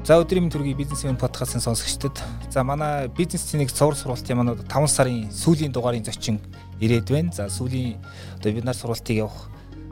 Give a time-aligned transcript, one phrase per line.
[0.00, 5.28] За өдрийн төргийн бизнесмен подкастын сонсогчдод за манай бизнес цэнийг цовр сургалтын манай 5 сарын
[5.28, 6.40] сүүлийн дугаарын зочин
[6.80, 7.32] ирээд байна.
[7.36, 8.00] За сүүлийн
[8.40, 9.50] одоо бид нар сургалтыг явах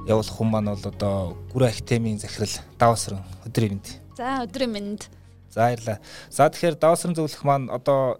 [0.09, 3.87] явуулах хүн маань бол одоо Гүрэ Академийн захирал Давасрын өдрийн мэнд.
[4.17, 5.11] За өдрийн мэнд.
[5.53, 6.01] За баярлалаа.
[6.31, 8.17] За тэгэхээр Давасрын зөвлөх маань одоо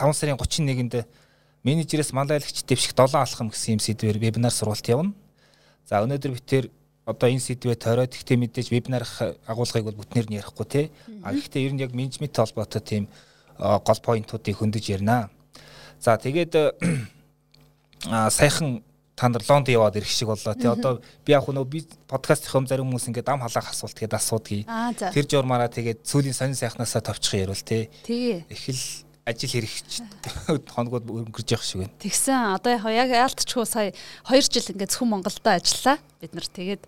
[0.00, 1.04] 5 сарын 31-нд
[1.68, 5.12] менежерээс манлайлагч дэвших 7 алхам гэсэн юм сэдвээр вебинар сургалт явна.
[5.84, 6.64] За өнөөдөр бид тэр
[7.06, 10.82] одоо энэ сэдвээ тойроод гэхдээ мэдээж вебинарх агуулгыг бол бүтнээр нь ярихгүй те.
[11.22, 13.06] А гэхдээ ер нь яг менежмент холбоотой тийм
[13.58, 15.30] гол поинтуудыг хөндөж ярина.
[16.02, 16.52] За тэгээд
[18.34, 18.82] саяхан
[19.16, 22.90] та нар лонд яваад ирэх шиг боллоо тий одоо би яг нөө би подкастын зарим
[22.90, 27.56] хүмүүс ингээд ам халаах асуулт гээд асуудгийг тэр журмаараа тэгээд сүүлийн сонин сайхнасаа товчхон ярил
[27.56, 27.88] тий
[28.50, 30.06] их л ажил хэрэгч
[30.74, 31.98] хоногуд өнгөрж явах шиг байна.
[31.98, 33.90] Тэгсэн одоо яг яалтчгүй сая
[34.30, 35.98] 2 жил ингээд зөвхөн Монголдо ажиллаа.
[36.22, 36.82] Бид нар тэгээд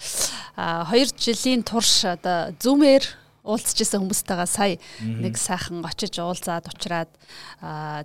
[0.55, 3.03] 2 жилийн турш одоо Zoom-ээр
[3.49, 7.11] уулзчихсан хүмүүстэйгээ сая нэг сайхан очиж уулзаад уучраад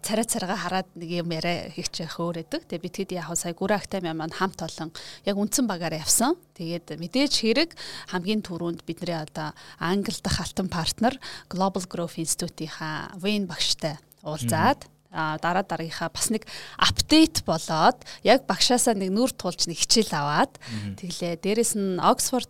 [0.02, 2.64] царай царайгаа хараад нэг юм яриа хийчих хөөрэдэг.
[2.72, 4.95] Тэгээ бид хэд яг сая Гүрэ Актами маань хамт олон
[5.28, 6.40] яг үндсэн багаараа явсан.
[6.56, 7.70] Тэгээд мэдээж хэрэг
[8.16, 9.52] хамгийн түрүүнд бидний одоо
[9.84, 11.20] Англи дахь алтан партнер
[11.52, 14.79] Global Growth Institute-ийнхаа Wayne багштай уулзаад
[15.14, 16.50] дараа дараагийнхаа бас нэг
[16.81, 20.58] апдейт болоод яг багшаасаа нэг нүр тулж нэг хичээл аваад
[20.97, 21.38] тэглээ.
[21.38, 22.50] Дээрэс нь Оксфорд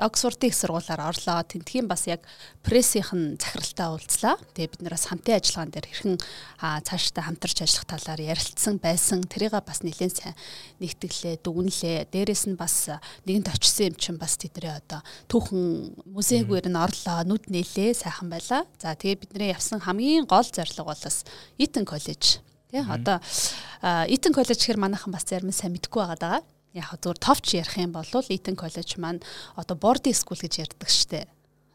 [0.00, 1.44] Оксфордын их сургуулаар орлоо.
[1.44, 2.24] Тэнтхийн бас яг
[2.64, 4.36] прессийнхэн захиралтай уулзлаа.
[4.56, 6.16] Тэгээ бид нараас хамтын ажиллагаан дээр хэрхэн
[6.88, 9.20] цаашдаа хамтарч ажиллах талаар ярилцсан байсан.
[9.28, 10.36] Тэрийг бас нэлээд сайн
[10.80, 12.08] нэгтгэлээ, дүгнэлээ.
[12.08, 12.88] Дээрэс нь бас
[13.28, 18.64] нэгэнт очисон юм чинь бас тэдний одоо түүхэн музейгээр нь орлоо, нүд нээлээ, сайхан байлаа.
[18.80, 21.24] За тэгээ бидний явсан хамгийн гол зорилго бол бас
[21.60, 22.38] Eton коллеж.
[22.70, 23.18] Тий одоо
[23.82, 26.38] Eton коллеж гэхэр манайхан бас зарим сайн мэдгүй байгаа даа.
[26.70, 29.18] Яг зөвөр товч ярих юм бол Eton коллеж маань
[29.58, 31.26] одоо boarding school гэж ярьдаг штэ.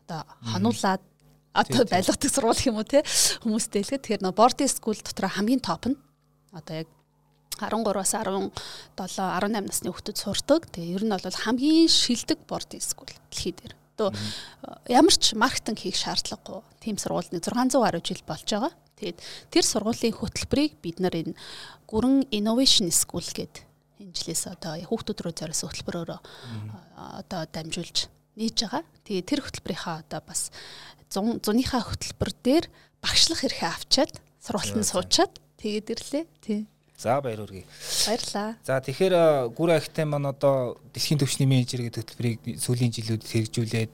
[0.08, 1.04] Одоо хануулаад
[1.52, 3.04] одоо байлгадаг сургууль юм уу те
[3.44, 6.00] хүмүүстэй хэлэхэд тэгэхээр нөө boarding school дотор хамгийн топ нь
[6.56, 6.90] одоо яг
[7.60, 8.52] 13-аас 17
[9.00, 10.68] 18 насны хүүхдүүд сурдаг.
[10.76, 13.76] Тэгээ ер нь бол хамгийн шилдэг boarding school дэлхий дээр.
[13.96, 14.12] Одоо
[14.92, 16.64] ямар ч маркетинг хийх шаардлагагүй.
[16.84, 18.72] Тим сургууль нэг 600 гаруй жил болж байгаа.
[18.96, 19.20] Тэгээд
[19.52, 21.36] тэр сургуулийн хөтөлбөрийг бид нар энэ
[21.88, 23.64] гүрэн innovation school гэдэг
[24.00, 26.12] энэ жилээс одоо хүүхдүүд рүү зориулсан хөтөлбөрөөр
[26.96, 28.08] одоо дамжуулж
[28.40, 28.84] нээж байгаа.
[29.04, 30.52] Тэгээ тэр хөтөлбөрийнхаа одоо бас
[31.12, 32.66] зуныхаа хөтөлбөр дээр
[33.04, 36.24] багшлах эрхээ авчаад сургуультанд суучаад тэгээд ирлээ.
[36.40, 36.60] Тий.
[36.98, 37.68] За баяр хүргэе.
[38.08, 38.56] Баярлаа.
[38.64, 43.92] За тэгэхээр гүр ахтай маань одоо дэлхийн төвчний менежер гэдэг хөтөлбөрийг сүүлийн жилүүдэд хэрэгжүүлээд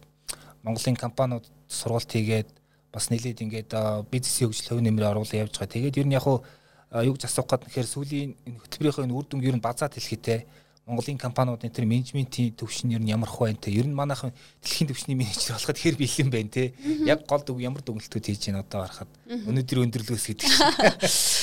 [0.61, 2.49] Монголын компаниуд сургалт хийгээд
[2.91, 3.71] бас нэлээд ингээд
[4.11, 5.73] бизнесийн хөгжил хувь нэмрээ оруулаад явж байгаа.
[5.73, 6.43] Тэгээд ер нь яг хуу
[6.91, 8.31] юу гэж асуух гээд нэхэр сүүлийн
[8.67, 10.43] хөтөлбөрийнхөө энэ үр дүнг ер нь базаад хэлэхтэй.
[10.83, 13.71] Монголын компаниуд энэ төр менежментийн төвшин ер нь ямар хөө байна те?
[13.71, 16.73] Ер нь манайхан дэлхийн төвчний менежер болоход хэр бэлэн байна те.
[17.07, 19.11] Яг гол дүг ямар дүгнэлтүүд хийж байна одоо харахад?
[19.29, 20.59] Өнөөдөр өндөрлөөс гэдэг чинь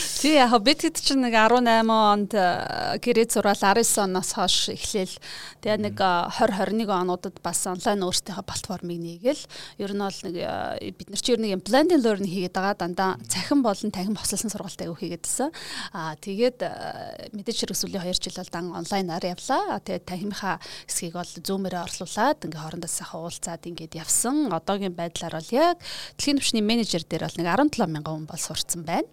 [0.18, 5.14] Тий яг бид хэд чинь нэг 18 онд э, гэрээ зураал 19 оноос хойш эхлээл
[5.62, 9.38] тэгээ нэг 20 21 онуудад бас онлайн өөрсдийнхөө платформыг нийгээл
[9.78, 13.14] ер нь бол нэг э, бид нар чи ер юм blended learning хийгээд байгаа дандаа
[13.30, 15.54] цахим болон танхим хослолсон сургалтаа аягүй хийгээдсэн.
[15.94, 19.78] Аа тэгээд э, мэдээж хэрэг сүүлийн 2 жил бол дан онлайнаар явлаа.
[19.78, 20.58] Тэгээд танхимынхаа
[20.90, 24.50] хэсгийг бол Zoom-ээр орлуулад ингээ хоорондоо сайхан уулзаад ингээд явсан.
[24.50, 25.78] Одоогийн байдлаар бол яг
[26.18, 29.06] дэлхийн түвшний менежер дээр бол нэг 17 мянган хүн бол сурцсан байна.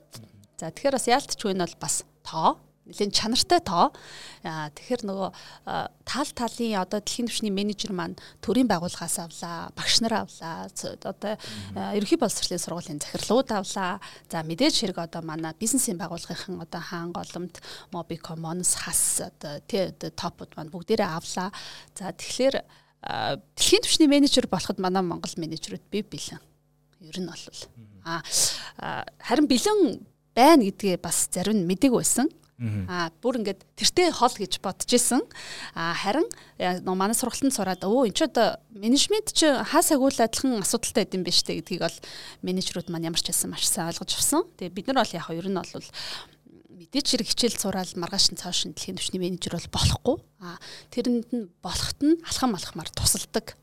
[0.60, 3.90] За тэгэхээр бас яалтчгүй нь бол бас тоо нэлийн чанартай тоо.
[4.46, 5.30] Тэгэхээр нөгөө
[6.06, 8.14] тал талын одоо дэлхийн түвшний менежер маань
[8.46, 10.70] төрийн байгууллагаас авлаа, багш нар авлаа.
[10.70, 11.34] Одоо
[11.98, 13.98] ерөнхий боловсролын сургуулийн захирлууд авлаа.
[14.30, 17.58] За мэдээж хэрэг одоо манай бизнесийн байгууллагын одоо хаан голомт,
[17.90, 21.50] Mobicom, Monos хас одоо тий топууд маань бүгдээрээ авлаа.
[21.98, 22.62] За тэгэхээр
[23.58, 26.42] дэлхийн түвшний менежер болоход манай Монгол менежерүүд бий бэлэн.
[27.02, 27.42] Ер нь бол
[28.06, 28.22] аа
[29.18, 32.28] харин бэлэн байна гэдгээ бас зарим нь мэдээг байсан.
[32.56, 35.20] Аа бүр ингээд тэртээ хол гэж бодож исэн.
[35.76, 36.24] Аа харин
[36.60, 41.28] нөө манай сургалтанд сураад өө эн чи одоо менежмент чи хаасаагуул адилхан асуудалтай байд юм
[41.28, 42.00] биш үү гэдгийг бол
[42.48, 44.48] менежерүүд маань ямар ч хэлсэн маш сайн ойлгож авсан.
[44.56, 45.88] Тэгээ бид нар бол яг ер нь бол
[46.80, 50.16] мэдээч хэрэг хичээл сураал маргааш нь цааш нь дэлхийн түвшний менежер бол болохгүй.
[50.40, 50.56] Аа
[50.96, 53.60] тэрэнд нь болохт нь алхам алхмаар тусалдаг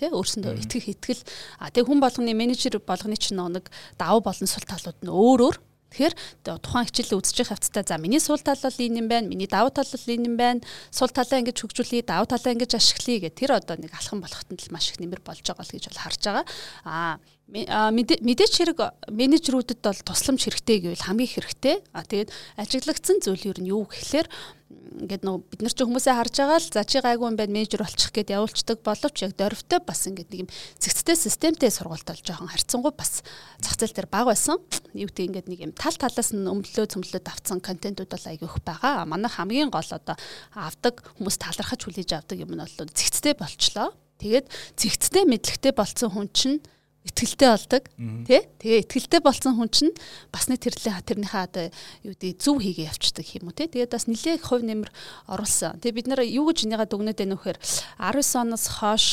[0.00, 1.22] тий өөрсөндөө итгэх итгэл
[1.60, 3.68] а тэг хүн болгоны менежер болгоны чинь нэг
[4.00, 5.56] давуу болон сул талууд нь өөр өөр
[5.90, 6.14] Тэгэхээр
[6.46, 9.86] тухайн хичээлээ үзчих хавцтай за миний сул тал бол энэ юм байна, миний давуу тал
[9.90, 10.60] бол энэ юм байна.
[10.94, 14.60] Сул талаа ингэж хөгжүүлье, давуу талаа ингэж ашиглая гэх тэр одоо нэг алхам болоход нь
[14.62, 16.46] л маш их нэмэр болж байгаа л гэж бол харж байгаа.
[16.86, 17.18] Аа
[17.50, 18.78] мэдээч хэрэг
[19.10, 21.76] менежерүүдэд бол тусламж хэрэгтэй гэвэл хамгийн хэрэгтэй.
[21.90, 24.30] А тэгээд ажиглагдсан зүйл юу нь юу гэхлээр
[24.70, 27.82] ингээд нөө бид нар ч хүмүүсээ харж байгаа л за чи гайгүй юм байна менежер
[27.82, 32.50] болчих гээд явуулцдаг боловч яг дөрвтэй бас ингээд нэг юм зэгцтэй системтэй сургалт бол жоохон
[32.54, 33.26] харьцангуй бас
[33.58, 34.62] зах зээл дээр баг байсан.
[34.94, 38.56] Юу гэдэг ингээд нэг юм тал талаас нь өмлөө цөмлөд авцсан контентууд бол айгүй их
[38.62, 39.06] байгаа.
[39.10, 40.14] Манай хамгийн гол одоо
[40.54, 43.90] авдаг хүмүүс талархаж хүлээж авдаг юм нь бол зэгцтэй болчлоо.
[44.22, 44.46] Тэгээд
[44.78, 46.62] зэгцтэй мэдлэгтэй болцсон хүн чинь
[47.04, 47.84] итгэлтэй болдог
[48.28, 48.40] тий?
[48.60, 49.94] Тэгээ итгэлтэй болсон хүн чинь
[50.28, 51.64] бас нэг тэрлээ тэрнийхээ одоо
[52.04, 53.72] юу гэдэг зөв хийгээ явцдаг юм уу тий?
[53.72, 54.90] Тэгээд бас нэлээд хувь нэмэр
[55.32, 57.58] оруулсан тэгээ бид нар юу гэж энийгээ дүгнээд байна вэхээр
[58.04, 59.06] 19 оноос хойш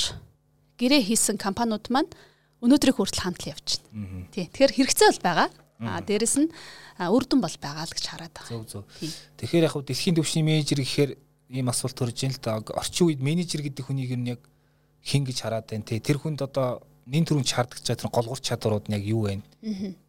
[0.76, 2.12] гэрээ хийсэн компаниуд маань
[2.60, 4.52] өнөөдрийг хүртэл хамтал явж байна тий.
[4.52, 5.50] Тэгэхээр хэрэгцээ бол байгаа.
[5.80, 6.50] А дээрэс нь
[7.00, 8.52] үр дүн бол байгаа л гэж хараад байгаа.
[8.52, 8.84] Зөв зөв.
[9.40, 11.12] Тэгэхээр яг дэлхийн төвшний менежер гэхээр
[11.54, 14.42] ийм асуулт төрж ийн л да орчин үед менежер гэдэг хүнийг нь яг
[15.06, 18.96] хин гэж хараад байна тий тэр хүнд одоо нин төрөнд шаарддаг чадвар голгуурч чадварууд нь
[19.00, 19.40] яг юу вэ?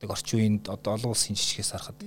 [0.02, 2.02] Тэг орчин үеинд одоо олон улсын жишгээс харахад.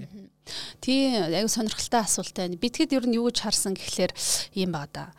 [0.84, 2.60] Тий, аяг сонирхолтой асуулт байна.
[2.60, 4.12] Битгэд ер нь юу гэж харсан гэхлээр
[4.60, 5.16] ийм ба да.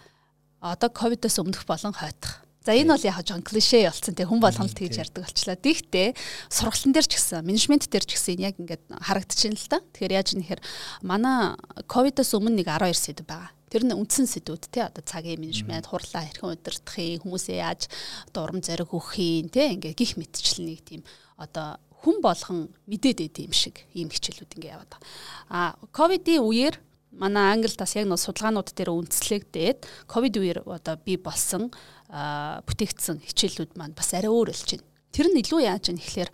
[0.60, 2.44] Одоо ковидоос өмнөх болон хойтох.
[2.62, 5.58] За энэ бол яг жоон клишэ болсон тийм хүн болгоно л тэгж ярьдаг болчлаа.
[5.58, 6.14] Дихтээ
[6.46, 9.82] сургалтын дээр ч гэсэн менежмент дээр ч гэсэн яг ингээд харагдчихээн л та.
[9.82, 10.60] Тэгэхээр яаж нэхэр
[11.02, 11.58] манай
[11.90, 13.50] ковидоос өмнө нэг 12 сэдв байгаа.
[13.66, 17.90] Тэр нь үндсэн сэдвүүд тий одоо цагийн менежмент, хурлаа хэрхэн удирдахыг, хүмүүсээ яаж
[18.30, 21.02] дурам зориг өгөхийг тий ингээ гих мэтчил нэг тийм
[21.40, 25.02] одоо хүн болгон мэдээд байд юм шиг ийм хичээлүүд ингээ яваад байгаа.
[25.48, 26.76] А ковидын үеэр
[27.12, 31.68] манай Англид бас яг нэг судалгаанууд дээр үндэслэгдээд ковид үеэр одоо би болсон
[32.12, 34.86] бүтээгдсэн хичээлүүд маань бас арай өөр болж байна.
[35.12, 36.30] Тэр нь илүү яаж юм ихлээр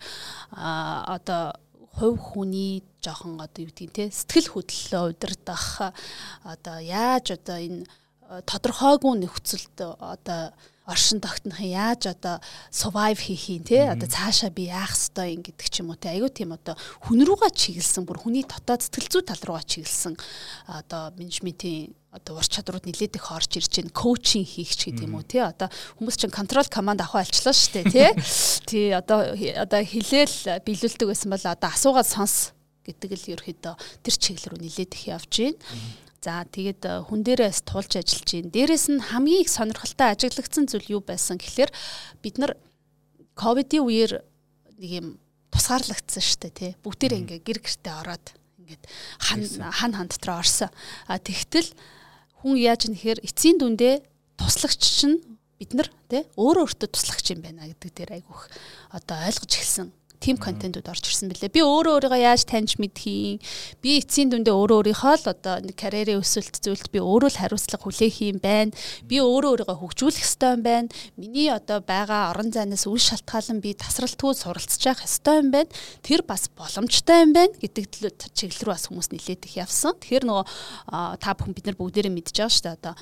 [0.51, 1.55] одоо
[1.95, 5.95] хувь хүний жоохон одоо юу гэдгийг те сэтгэл хөдлөлөө удирдах
[6.43, 7.83] одоо яаж одоо энэ
[8.45, 10.53] тодорхойгүй нөхцөлд одоо
[10.89, 12.37] оршин тогтнохын яаж одоо
[12.71, 16.13] survive хийх юм те одоо цаашаа би яах ёстой юм гэдэг ч юм уу те
[16.13, 20.13] аюу тийм одоо хүн руугаа чиглэсэн бүр хүний дотоод сэтгэл зүй тал руугаа чиглэсэн
[20.65, 25.21] одоо менежментийн одоо ур чадрууд нилээд их орж ирж байна коучинг хийх ч гэдэг юм
[25.21, 25.69] уу тий одоо
[26.01, 28.09] хүмүүс чинь контрол команд авах болчлоо шүү дээ тий
[28.69, 34.49] тий одоо одоо хилээл биелүүлдэг байсан бол одоо асуугаад сонс гэдэг л ерөөхдөө тэр чиглэл
[34.57, 35.61] рүү нилээд их явж байна
[36.19, 38.51] За тэгээд хүн дээрээс тулж ажиллаж байна.
[38.51, 41.71] Дээрээс нь хамгийн их сонирхолтой ажиглагдсан зүйл юу байсан гэхэлэр
[42.19, 42.59] бид нар
[43.39, 44.19] ковидын үеэр
[44.83, 45.07] нэг юм
[45.47, 46.71] тусгаарлагдсан шүү дээ тий.
[46.83, 48.25] Бүгдээр ингээ гэр гэртээ ороод
[48.59, 48.83] ингээд
[49.15, 49.39] хан
[49.71, 50.69] хан хан дотор орсон.
[51.07, 51.71] А тэгтэл
[52.39, 53.99] хүн яаж нэхэр эцсийн дүндээ
[54.39, 55.19] туслагч чинь
[55.59, 58.41] бид нар тий өөрөө өөртөө туслагч юм байна гэдэг дээр айгүйх
[58.95, 61.55] одоо ойлгож эхэлсэн тийм контентууд орж ирсэн бэлээ.
[61.55, 63.39] Би өөрөө өөрийгөө яаж таньж мэдхийн.
[63.79, 67.87] Би эцсийн дүндээ өөрөө өөрийнхөө л одоо нэг карьерийн өсөлт зүйлд би өөрөө л хариуцлага
[67.87, 68.75] хүлээх юм байна.
[69.07, 70.91] Би өөрөө өөрийгөө хөгжүүлэх ёстой юм байна.
[71.15, 75.71] Миний одоо байгаа орон зайнаас үл шалтгаалan би тасралтгүй суралцж явах ёстой юм байна.
[76.03, 77.87] Тэр бас боломжтой юм байна гэдэг
[78.35, 79.95] чиглэл рүү бас хүмүүс нилээд их явсан.
[80.03, 80.45] Тэгэхээр нөгөө
[81.23, 82.95] та бүхэн бид нар бүгдээрээ мэдж байгаа шүү дээ одоо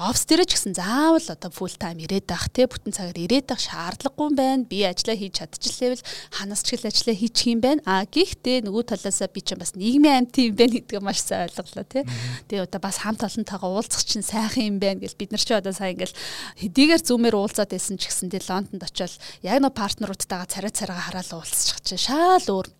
[0.00, 3.60] офс дээр ч гэсэн заавал одоо full time ирээд байх те бүтэн цагаар ирээд байх
[3.60, 4.64] шаардлагагүй юм байна.
[4.64, 7.84] Би ажиллаа хийж чадчихлээвэл ханаас ч л ажиллаа хийчих юм байна.
[7.84, 11.84] А гэхдээ нөгөө талаасаа би ч бас нийгмийн амт юм байна гэдгийг маш сайн ойлголоо
[11.84, 12.08] те.
[12.48, 15.76] Тэгээ одоо бас хамт олонтойгоо уулзах чинь сайхан юм байна гэл бид нар ч одоо
[15.76, 16.16] сайн ингээл
[16.64, 21.30] хэдийгээр зүүмээр уулзаад байсан ч гэсэн тэгээ Лондонд очиод яг нэг партнеруудтайгаа царай царайгаа хараад
[21.36, 22.79] уулзчих чинь шал өөр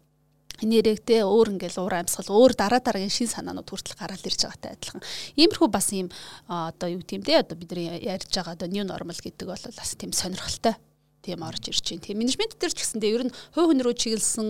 [0.63, 5.03] нэрэгтэй өөр ингээл уур амьсгал өөр дараа дараагийн шин санаанууд хүртэл гараад ирж байгаатай адилхан.
[5.37, 6.09] Иймэрхүү бас ийм
[6.47, 9.91] одоо юу гэм те одоо бид нар ярьж байгаа одоо new normal гэдэг бол бас
[9.97, 10.77] тийм сонирхолтой
[11.23, 12.05] тийм орж ирж байна.
[12.05, 14.49] Тийм менежмент дээр ч гэсэндээ ер нь хувь хүн рүү чиглэсэн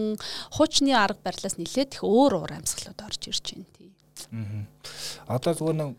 [0.55, 3.91] хуучны арга барилаас нэлээд их өөр уур амьсгалууд орж ирж байна тийм.
[4.31, 5.37] Аа.
[5.39, 5.91] Одоо зүгээр нэг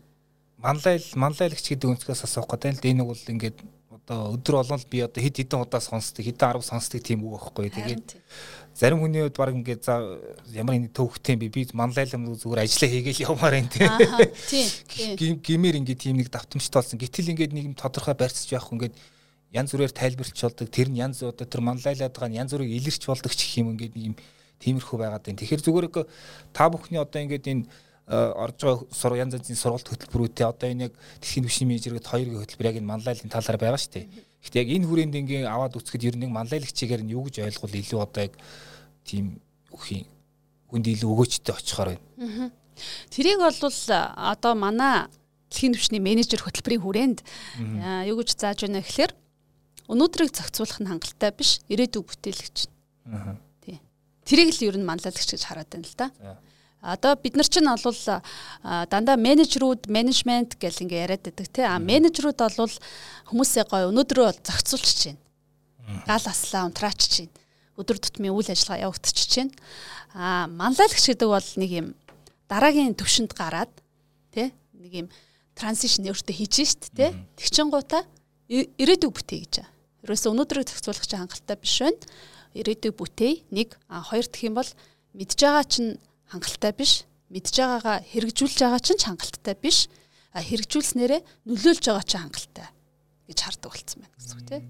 [0.62, 3.58] манлайл манлайлагч гэдэг өнцгөөс асуух гэдэг л энэ бол ингээд
[4.02, 7.70] одоо өдөр болгон би одоо хэд хэдэн удаа сонсдог хэдэн 10 сонсдог тийм үг байхгүй.
[7.70, 8.06] Тэгээд
[8.74, 10.18] зарим хүний хувьд баг ингээд за
[10.52, 15.38] ямар нэг төвхтэй би би манлайлам зүгээр ажиллаа хийгээл явмаар юм тийм.
[15.40, 16.98] Гимээр ингээд тийм нэг давтамжтай болсон.
[16.98, 18.96] Гэтэл ингээд нэг тодорхой барьцж явах ингээд
[19.52, 20.68] янз бүрээр тайлбарлаж болдог.
[20.72, 23.76] Тэр нь янз одоо тэр манлайлаад байгаа нь янз бүрийг илэрч болдог ч гэх юм
[23.76, 24.14] ингээд ийм
[24.64, 25.38] тиймэрхүү байгаад байна.
[25.38, 25.86] Тэгэхээр зүгээр
[26.56, 27.68] та бүхний одоо ингээд энэ
[28.08, 32.68] орж байгаа сур янз янзын сургалт хөтөлбөрүүдтэй одоо энэ яг дэлхийн түвшний менежергээд хоёрын хөтөлбөр
[32.68, 34.06] яг энэ манлайлалын талаар байгаа шүү дээ.
[34.42, 38.00] Гэхдээ яг энэ хүрээнд ингээ аваад үцхэд ер нь манлайлагчигээр нь юу гэж ойлгол илүү
[38.02, 38.34] одоо яг
[39.06, 39.38] тийм
[39.70, 40.06] үхийн
[40.66, 42.50] хүнд илүү өгөөчтэй очихоор байна.
[43.14, 45.06] Тэрийг бол одоо манай
[45.52, 47.18] дэлхийн түвшний менежер хөтөлбөрийн хүрээнд
[48.08, 49.12] юу гэж зааж байна гэхээр
[49.92, 52.56] өнөөдрийг зохицуулах нь хангалттай биш ирээдүйг бүтээлгч.
[53.12, 53.36] Аа.
[53.60, 53.78] Тий.
[54.24, 56.08] Тэрийг л ер нь манлайлагч гэж хараад байна л да.
[56.82, 58.00] Одоо бид нар чинь бол
[58.90, 61.62] дандаа менежерүүд, менежмент гэл ингээ яриад байдаг тий.
[61.62, 62.74] А менежерүүд бол
[63.30, 65.20] хүмүүсээ гоё өнөөдрөө зохицуулчих чинь.
[66.10, 67.32] Гал аслаа унтраачиж чинь.
[67.78, 69.54] өдөр тутмын үйл ажиллагаа явагдчихж байна.
[70.12, 71.86] Аа манлайлагч гэдэг бол нэг юм
[72.50, 73.72] дараагийн төвшөнд гараад
[74.34, 75.08] тий нэг юм
[75.56, 78.04] транзишн өөртөө хийж шít тий тэгчингуудаа
[78.52, 79.54] ирээдүг бүтээ гэж.
[80.04, 82.00] Ерөөсө өнөөдрийг зохицуулах чинь хангалттай биш байна.
[82.52, 83.48] Ирээдүг бүтээ.
[83.48, 84.70] Нэг а хоёр дахь юм бол
[85.16, 85.96] мэдж байгаа чинь
[86.32, 87.04] хангалттай биш.
[87.28, 89.88] Мэдж байгаагаа хэрэгжүүлж байгаа чинь хангалттай биш.
[90.32, 92.68] А хэрэгжүүлснээрээ нөлөөлж байгаа чинь хангалттай
[93.28, 94.60] гэж хардаг болсон байна гэсэн үг тий.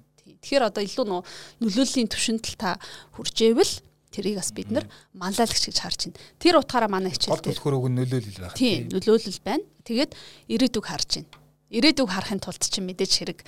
[0.42, 1.23] Тэгэхээр одоо илүү нөө
[1.62, 2.78] нөлөөллийн түвшинд л та
[3.14, 3.75] хүрчээвэл
[4.12, 6.19] тэрийг бас бид нар манлайлагч гэж харж байна.
[6.38, 8.59] Тэр утгаараа манай хичээл дээр гол төлхөр үг нөлөөлөл байна.
[8.59, 9.64] Тийм, нөлөөлөл байна.
[9.87, 10.12] Тэгээд
[10.52, 11.31] ирээдүг харж байна.
[11.73, 13.40] Ирээдүг харахын тулд чинь мэдээж хэрэг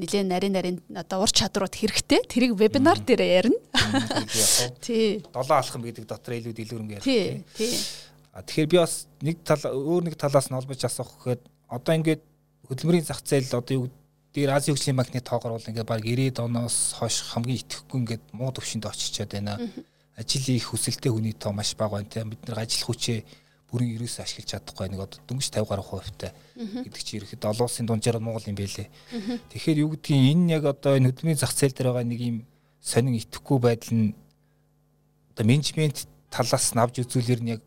[0.00, 2.24] нэлээ нарийн нарийн одоо ур чадрууд хэрэгтэй.
[2.24, 3.60] Тэрийг вебинар дээр ярина.
[4.84, 5.20] Тий.
[5.32, 7.04] Долоо алхам гэдэг дотор илүү дэлгэрэнгүй ярих.
[7.04, 7.44] Тий.
[7.54, 7.76] Тий.
[8.32, 12.22] А тэгэхээр би бас нэг тал өөр нэг талаас нь олбож асуух гэхэд одоо ингээд
[12.70, 13.86] хөдөлмөрийн зах зээл одоо юу
[14.30, 18.54] дээр Азийн хөгжлийн банкны тоогоор бол ингээд баг 90-ад оноос хойш хамгийн итгэхгүй ингээд муу
[18.54, 19.58] төвшөнд очичоод байна.
[20.14, 22.30] Ажил их хүсэлтэй хүний тоо маш бага байна.
[22.30, 23.26] Бид нар ажил хүчээ
[23.70, 27.86] бүрэн ерөөсөө ашиглаж чадахгүй нэг одоо дөнгөж 50 гаруй хувьтай гэдэг чи ирэхэд олон улсын
[27.86, 28.90] дунджаар Монгол юм байлээ.
[29.54, 32.36] Тэгэхээр юу гэдгийг энэ яг одоо энэ хөдөлмөрийн зах зээл дээр байгаа нэг юм
[32.82, 34.14] сонин итгэхгүй байдал нь
[35.32, 37.62] одоо менежмент талаас нь авч үзүүлэр нь яг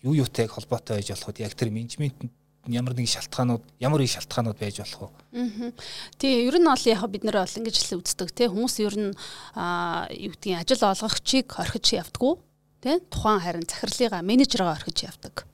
[0.00, 1.44] юу юутай холбоотой байж болох вэ?
[1.44, 2.32] Яг тэр менежментэнд
[2.72, 5.72] ямар нэг шалтгаанууд ямар их шалтгаанууд байж болох вэ?
[6.16, 9.12] Тий, ер нь бол яг бид нэр бол ингэж л үздэг тий хүмүүс ер нь
[9.12, 12.40] юу гэдгийг ажил олгогчийг орхиж явдггүй
[12.84, 15.48] тий тухайн харин захирлыгаа менежергаа орхиж явдаг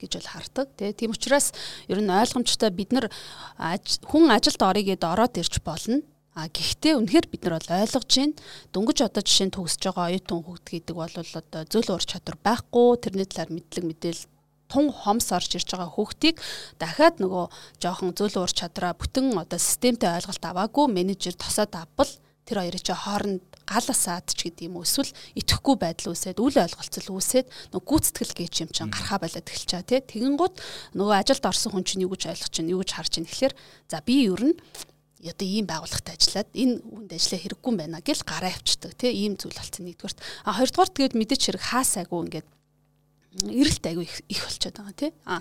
[0.00, 1.52] гэж бол хардаг тий тийм учраас
[1.92, 3.06] ер нь ойлгомжтой бид нар
[4.08, 6.00] хүн ажилд орё гэдээ ороод ирж болно
[6.32, 8.32] А гэхдээ үнэхээр бид нар бол ойлгож байна.
[8.72, 12.88] Дөнгөж одоо жишээ нь төгсөж байгаа оюутан хүүхд гэдэг бол одоо зөөл ур чадвар байхгүй,
[13.04, 14.32] тэрний талаар мэдлэг мэдээлэл
[14.72, 16.40] тун хомс орж ирж байгаа хүүхдийг
[16.80, 17.44] дахиад нөгөө
[17.84, 22.08] жоохон зөөл уур чадраа бүтэн одоо системтэй ойлголт аваагүй менежер тосоод авбал
[22.48, 25.08] тэр хоёрын чи хооронд галасаад ч гэдэг юм уу эсвэл
[25.40, 29.88] итгэхгүй байдал үүсээд үл ойлголцол үүсээд нөгөө гүйцэтгэл гэж юм чинь гархаа болоод эхэлж байгаа
[29.88, 30.00] тий.
[30.04, 30.60] Тэгэн гут
[30.92, 33.54] нөгөө ажилд орсон хүн чинь юу гэж ойлгож чинь юу гэж харж чинь тэгэхээр
[33.88, 34.56] за би ер нь
[35.22, 39.12] одоо ийм байгууллагад ажиллаад энэ хүнд ажиллаа хэрэггүй юм байна гэл гараа авчдаг тий.
[39.14, 40.18] Ийм зүйл болсон нэгдүгürt.
[40.42, 42.48] А хоёрдугаар тэгээд мэдээч хэрэг хаасаагүй ингээд
[43.32, 45.12] эрэлт айгүй их, их болчиход байгаа тий.
[45.24, 45.38] А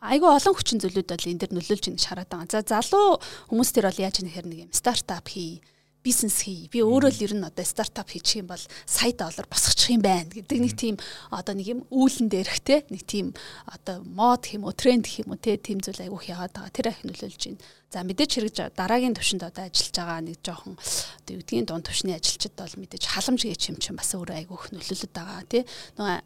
[0.00, 2.50] айгүй олон хүчин зүйлүүд бол энэ дэр нөлөөлж ийн шараад байгаа.
[2.50, 3.20] За залуу
[3.52, 5.60] хүмүүс төр бол яаж нэхэр нэг юм стартап хий
[6.08, 6.68] бизнес хий.
[6.72, 10.32] Би өөрөө л ер нь одоо стартап хийчих юм бол сая доллар босгочих юм байна
[10.32, 10.96] гэдэг нэг тийм
[11.28, 13.36] одоо нэг юм үүлэн дээрх те нэг тийм
[13.68, 16.72] одоо мод хэм үү тренд хэм үү те тийм зүйл айгүйх яагаад байгаа.
[16.72, 17.60] Тэр их нөлөөлж байна.
[17.92, 22.16] За мэдээч хэрэгж дараагийн төвшөнд одоо ажиллаж байгаа нэг жоохон одоо юу гэдгийг дунд төвшний
[22.16, 25.64] ажилчид бол мэдээж халамж гэж юм чинь бас өөрөө айгүйх нөлөөлөд байгаа тий.
[25.96, 26.20] Нөгөө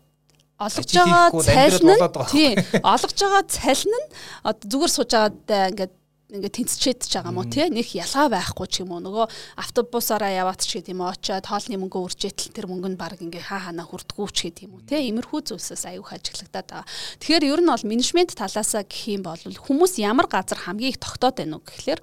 [0.62, 2.51] олгож байгаа цалин нь тий
[2.83, 4.07] олгож байгаа цалин нь
[4.47, 5.95] одоо зүгээр сууж байгаадаа ингээд
[6.33, 9.05] ингээд тэнцчээд ч байгаа мó тий нэг ялгаа байхгүй ч юм уу?
[9.05, 9.27] Нөгөө
[9.61, 13.69] автобусаараа яваад ч гэдэм үү очиод хоолны мөнгө үржээтэл тэр мөнгө нь баг ингээ хаа
[13.69, 16.89] ханаа хүрдгүү ч гэдэм үү тий имерхүү зүйлсээс аюух ажиглагдаад байгаа.
[17.21, 21.37] Тэгэхээр ер нь бол менежмент талаасаа гэх юм бол хүмүүс ямар газар хамгийн их тогтоод
[21.37, 22.01] байна уу гэхэлэр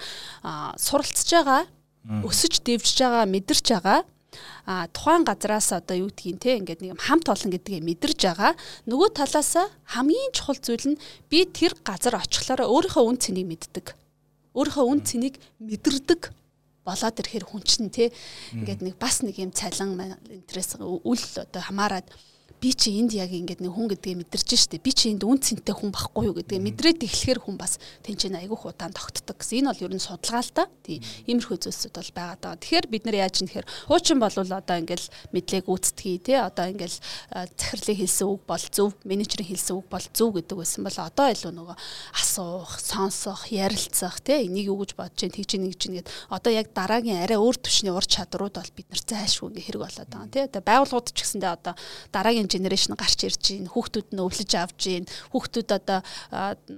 [0.77, 1.65] суралцж байгаа
[2.21, 4.05] өсөж дэвжж байгаа мэдэрч байгаа
[4.69, 6.61] а тухайн газраас одоо юу гэдгийг те?
[6.61, 8.53] Ингээд нэг хамт олон гэдгийг мэдэрж байгаа.
[8.85, 9.57] Нөгөө талаас
[9.89, 11.01] хамгийн чухал зүйл нь
[11.33, 13.98] би тэр газар очихлоор өөрийнхөө үн цэнийг мэддэг
[14.59, 16.21] өөрийнхөө үн цэнийг мэдэрдэг
[16.83, 18.11] болоод ирэхээр хүн чинь те
[18.51, 19.95] ингээд нэг бас нэг юм цалин
[20.27, 22.07] интерес үл одоо хамаарад
[22.59, 24.83] би чи энд яг ингээд нэг хүн гэдгийг мэдэрч штэ.
[24.83, 28.67] Би чи энд үн цэнтэй хүн байхгүй юу гэдгийг мэдрээд эхлэхээр хүн бас тэнцэн айгүйх
[28.67, 29.63] удаан тогтдог гэсэн.
[29.63, 33.17] Энэ бол ер нь судалгаа л та тийм иймэрхүү зүйлсүүд бол байгаа тэгэхээр бид нар
[33.23, 36.35] яаж нэхэр хуучин бол одоо ингээд мэдлэг гүйцэтгэе тий.
[36.35, 36.95] Одоо ингээд
[37.55, 41.53] захирлын хэлсэн үг бол зөв менежерийн хэлсэн үг бол зөв гэдэг байсан бол одоо илүү
[41.55, 41.77] нөгөө
[42.19, 44.43] асуух сонсох ярилцах тий.
[44.43, 47.93] Энийг юу гэж бодож чинь тэгж нэг чинь гээд одоо яг дараагийн арай өөр төвшний
[47.95, 50.43] ур чадрууд бол бид нар зайлшгүй ингээ хэрэг болоод байгаа тий.
[50.43, 51.73] Одоо байгууллагууд ч гэсэндээ одоо
[52.11, 53.69] дараагийн генерашн гарч ирж байна.
[53.69, 55.07] Хүүхдүүд нь өвлөж авж байна.
[55.29, 55.99] Хүүхдүүд одоо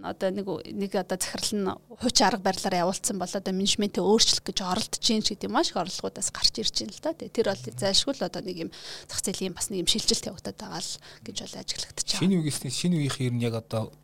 [0.03, 4.57] одоо нэг нэг одоо захирал нь хууч арга барилаар явуулсан бол одоо менежментээ өөрчлөх гэж
[4.61, 7.11] оролдож чинь гэдэг маш их орлогоудаас гарч ирж байна л да.
[7.15, 8.71] Тэр бол зайлшгүй л одоо нэг юм
[9.07, 12.19] зах зээлийн бас нэг юм шилжилт явагдаад байгаа л гэж бол ажиглагдаж байгаа.
[12.19, 13.95] Шинэ үеийн шинэ үеийнх ер нь яг одоо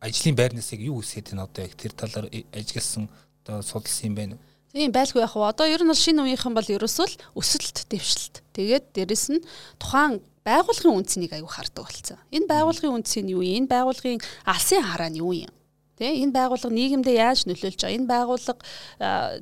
[0.00, 3.08] ажлын байрнаас яг юу үсээд байна одоо яг тэр талаар ажигласан
[3.46, 4.42] одоо судалсан юм байна уу?
[4.76, 8.44] Тийм байлгүй яг одоо ер нь бол шинэ үеийнхэн бол ерөөсөө л өсөлт дэвшилт.
[8.52, 9.40] Тэгээд дээрэс нь
[9.80, 12.18] тухайн байгуулгын үндснийг аягүй хардаг болсон.
[12.30, 13.66] Энэ байгуулгын үндс нь юу юм?
[13.66, 15.52] Энэ байгуулгын алсын хараа нь юу юм?
[15.98, 17.96] Тэ энэ байгууллага нийгэмдээ яаж нөлөөлж байгаа?
[17.98, 18.62] Энэ байгууллага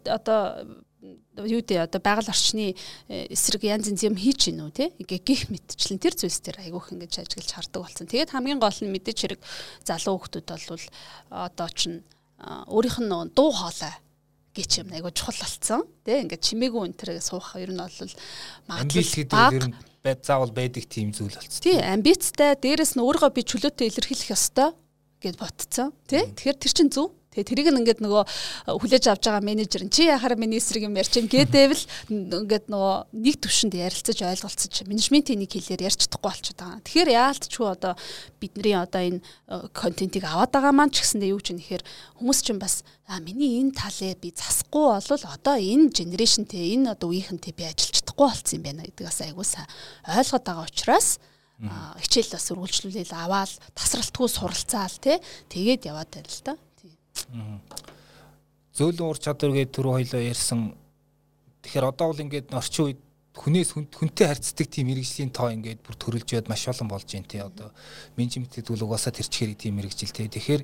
[0.09, 0.41] одоо
[1.45, 2.73] юу дээ одоо байгаль орчны
[3.09, 6.95] э, эсрэг янз янз юм хийж гинүү те ингээ гих мэдчлэн тэр зүйлс дээр айгүйх
[6.95, 8.07] ингэж ажиглаж хардаг болсон.
[8.07, 9.41] Тэгээд хамгийн гол нь мэдээж хэрэг
[9.83, 10.87] залуу хүмүүс бол
[11.29, 12.01] одоо ч
[12.71, 13.95] өөрийнх нь дуу хоолой
[14.55, 15.83] гэж юм айгу чухал болсон.
[16.07, 17.99] Тэ ингээд чимээгүй энэ суух ер нь бол
[18.71, 21.65] ер нь байд заавал байдаг тийм зүйл болсон.
[21.65, 24.77] Тий, амбицтай дээрэс нь өөрийгөө би чөлөөтэй илэрхийлэх ёстой
[25.25, 25.97] гэд ботцсон.
[26.05, 26.29] Тэ?
[26.37, 27.17] Тэгэхээр тэр чинь зөв.
[27.35, 30.87] Тэгээ тэрийг нь ингээд нөгөө э, хүлээж авч байгаа менежер нь чи яхаар миний эсрэг
[30.87, 36.31] юм ярьж юм гэдэвэл ингээд нөгөө нэг төвшөнд ярилцаж ойлголцож менежментийн нэг хэлээр ярьж чадахгүй
[36.31, 36.87] болчиход байгаа.
[36.87, 37.93] Тэгэхээр яалтчгүй одоо
[38.39, 41.83] бидний одоо энэ э, контентийг аваад байгаа маань ч гэсэндээ юу ч юм нэхэр
[42.23, 47.11] хүмүүс чинь бас а миний энэ талээ би засахгүй болвол одоо энэ генерашнтэй энэ одоо
[47.11, 49.69] үеийнхэнтэй би ажиллаж чадахгүй болцсон юм байна гэдэг бас айгуу сайн
[50.07, 51.09] ойлгоод байгаа учраас
[52.03, 55.17] хичээл бас үргэлжлүүлэл аваад тасралтгүй суралцаал тий
[55.53, 56.55] тэгээд яваад байна л да.
[58.75, 60.75] Зөөлөн ур чадвар гэдэг түрүү хоёлоо ярьсан.
[61.63, 63.01] Тэгэхээр одоо бол ингээд орчин үед
[63.35, 67.43] хүнээс хүнтэй харьцдаг тийм мэрэгжлийн тоо ингээд бүр төрөлж яд маш олон болж байна тий
[67.43, 67.75] одоо.
[68.15, 70.63] Менежментэд бол угаасаа тэрчгээр тийм мэрэгжил тий тэгэхээр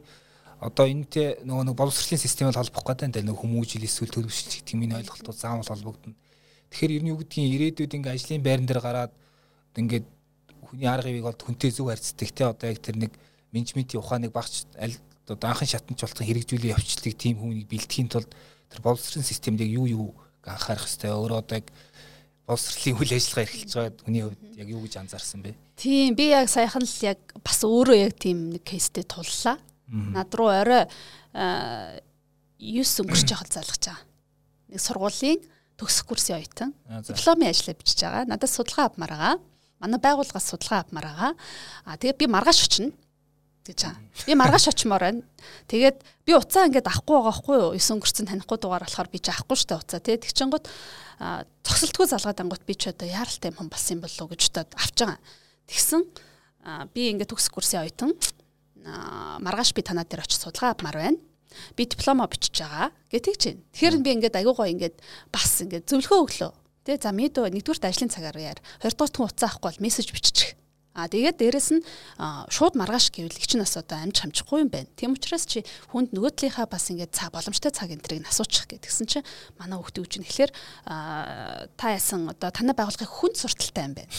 [0.60, 4.98] одоо энэтэй нөгөө нэг боловсролын системээр холбох гэдэг нь нөгөө хүмүүжил эсвэл төлөвшөлт гэдэг миний
[5.00, 6.14] ойлголтууд заавал холбогдно.
[6.70, 9.12] Тэгэхээр ер нь юу гэдгийг ирээдүйд ингээд ажлын байран дээр гараад
[9.74, 10.06] ингээд
[10.62, 13.12] хүний арга ивийг бол хүнтэй зөв харьцдаг тий одоо яг тэр нэг
[13.50, 14.68] менежментийн ухааныг багч
[15.36, 18.30] одоо анхан шатанч болтон хэрэгжүүлээ явуулдаг тийм хүнийг бэлтгэхийн тулд
[18.70, 20.08] тэр боловсролын системдээ юу юу
[20.44, 21.68] анхаарах хэрэгтэй өөрөө одоо яг
[22.50, 25.54] боловсролын үйл ажиллагаа эрхэлж байгаа хүний хувьд яг юу гэж анзаарсан бэ?
[25.78, 29.58] Тийм би яг саяхан л яг бас өөрөө яг тийм нэг кейстэй туллаа.
[29.90, 30.86] Над руу орой
[31.34, 34.02] 9 өнгөрч явах залгаж байгаа.
[34.70, 35.40] Нэг сургуулийн
[35.78, 36.74] төгсөх курсын оюутан
[37.06, 38.26] дипломын ажлаа бичиж байгаа.
[38.26, 39.36] Надад судалгаа авмаар байгаа.
[39.82, 41.32] Манай байгууллагаас судалгаа авмаар байгаа.
[41.86, 42.94] А тэгээ би маргааш очино
[43.64, 44.00] гэж байгаа.
[44.26, 45.22] Би маргааш очимоор байна.
[45.68, 47.72] Тэгээд би уцаа ингээд авахгүй байгаа хгүй юу?
[47.76, 50.16] 9 өнгөрцөн танихгүй дугаар болохоор би ч авахгүй штэ уцаа тий.
[50.16, 50.64] Тэгчингууд
[51.64, 54.96] цогцолтгүй залгаад ангууд би ч одоо яаралтай юм болсон юм болов уу гэж удаад авч
[55.04, 55.20] байгаа.
[55.68, 56.00] Тэгсэн
[56.96, 58.16] би ингээд төгс курсын оюутан
[59.44, 61.20] маргааш би танаа дээр очиж судалгаа авмаар байна.
[61.76, 62.88] Би диплома бичиж байгаа.
[63.12, 63.60] Гэ тэгж байна.
[63.76, 64.96] Тэгэхээр би ингээд аягүй гоо ингээд
[65.28, 66.52] бас ингээд зөвлөгөө өглөө.
[66.88, 68.60] Тэ за мэдөө нэгдүгürt ажлын цагаар яар.
[68.80, 70.56] Хоёрдугаарт хүн уцаа авахгүй бол мессеж бичих
[70.90, 71.82] А тэгээд дээрэс нь
[72.50, 74.90] шууд маргааш гэвэл их чинь бас одоо амж хамжихгүй юм байна.
[74.98, 75.62] Тийм учраас чи
[75.94, 80.14] хүнд нөгөө талынхаа бас ингээд цаг боломжтой цаг энтрийг асуучих гэдгсэн чинь манай хүүхдээ үуч
[80.18, 80.52] нь тэгэхээр
[81.78, 84.10] та ясан одоо танай байгууллагын хүнд сурталтай юм байна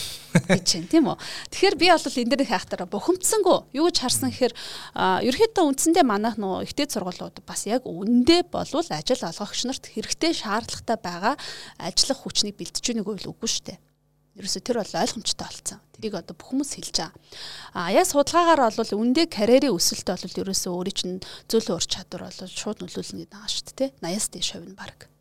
[0.48, 1.20] гэж чинь тийм үү.
[1.52, 4.56] Тэгэхээр би бол энэ дэрийн хайхтараа бухимдсангүй юу гэж харсан гэхээр
[5.28, 10.96] ерөөхдөө үндсэндээ манайх нөгөө ихтэй сургуулиуд бас яг үндэ болвол ажил олгогч нарт хэрэгтэй шаардлагатай
[10.96, 11.34] байгаа
[11.76, 13.91] ажиллах хүчнийг бэлтэж өгнэг үгүй шүү дээ.
[14.32, 15.80] Ерөөсө тэр бол ойлгомжтой болсон.
[15.92, 17.12] Тэрийг одоо бүх хүмүүс хэлж байгаа.
[17.76, 21.20] А яа судалгаагаар бол үндэ карьерийн өсөлт бол ерөөсө өөрийн чинь
[21.52, 23.90] зөөлөн ур чадвар бол шууд нөлөөлнө гэдэг байгаа шүү дээ.
[24.00, 25.12] 80-аас дээш хувь нь баг.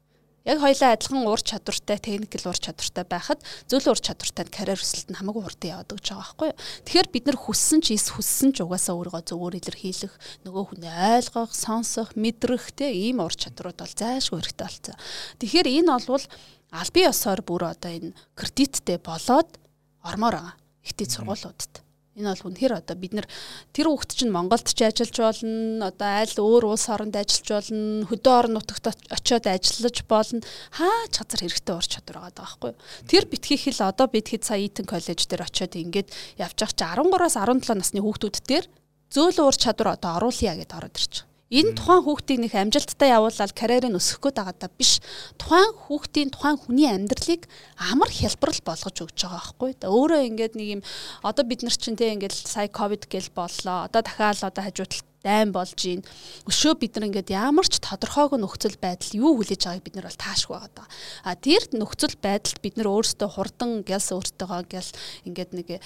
[0.41, 5.19] Яг хоёлаа адилхан ур чадвартай, техникэл ур чадвартай байхад зөөлөн ур чадвартай карьер өсөлт нь
[5.21, 6.57] хамаагүй хурдан яваад гэж байгаа байхгүй юу.
[6.81, 11.53] Тэгэхээр бид нар хүссэн ч эс хүссэн ч угаасаа өөрийгөө зөвөр илэрхийлэх, нөгөө хүнээ ойлгох,
[11.53, 14.97] сонсох, мэдрэх те ийм ур чадварууд бол зайлшгүй хэрэгтэй болсон.
[15.37, 16.25] Тэгэхээр энэ бол
[16.71, 19.59] албан ёсоор бүр одоо энэ кредиттэй болоод
[20.03, 20.55] ормоор байгаа.
[20.87, 21.83] Ихтэй сургуулиудад.
[22.11, 23.27] Энэ бол үнэхээр одоо бид нар
[23.71, 28.33] тэр хүүхд чинь Монголд ч ажиллаж болно, одоо аль өөр улс оронд ажиллаж болно, хөдөө
[28.35, 30.43] орон нутагт очиод ажиллаж болно.
[30.75, 32.79] Хаач газар хэрэгтэй ур чадвар байгаа байхгүй юу?
[33.07, 36.83] Тэр битгий хэл одоо бид хэд сая Итэн коллеж дээр очиод ингээд явж байгаа чи
[36.83, 38.65] 13-аас 17 насны хүүхдүүд дээр
[39.07, 41.30] зөөлөн ур чадвар одоо оруулъя гэдээ ороод ирчих.
[41.51, 45.03] Энэ тухайн хүүхдийг нэг амжилттай явуулаад карьерыг өсгөх гээд байгаа даа биш.
[45.35, 47.43] Тухайн хүүхдийн тухайн хүний амьдралыг
[47.75, 49.71] амар хялбарл болгож өгч байгаа байхгүй.
[49.83, 50.81] Өөрөө ингээд нэг юм
[51.27, 53.91] одоо бид нар чинь те ингээд сая ковид гэл боллоо.
[53.91, 56.01] Одоо дахиад одоо хажуудлал дайм болж гин.
[56.47, 60.23] Өшөө бид нар ингээд ямар ч тодорхойг нөхцөл байдал юу хүлээж байгааг бид нар бол
[60.23, 60.87] таашгүй байгаа даа.
[61.27, 64.89] А тэр нөхцөл байдалд бид нар өөрсдөө хурдан гялс өөртөөгөө гял
[65.27, 65.79] ингээд нэг э,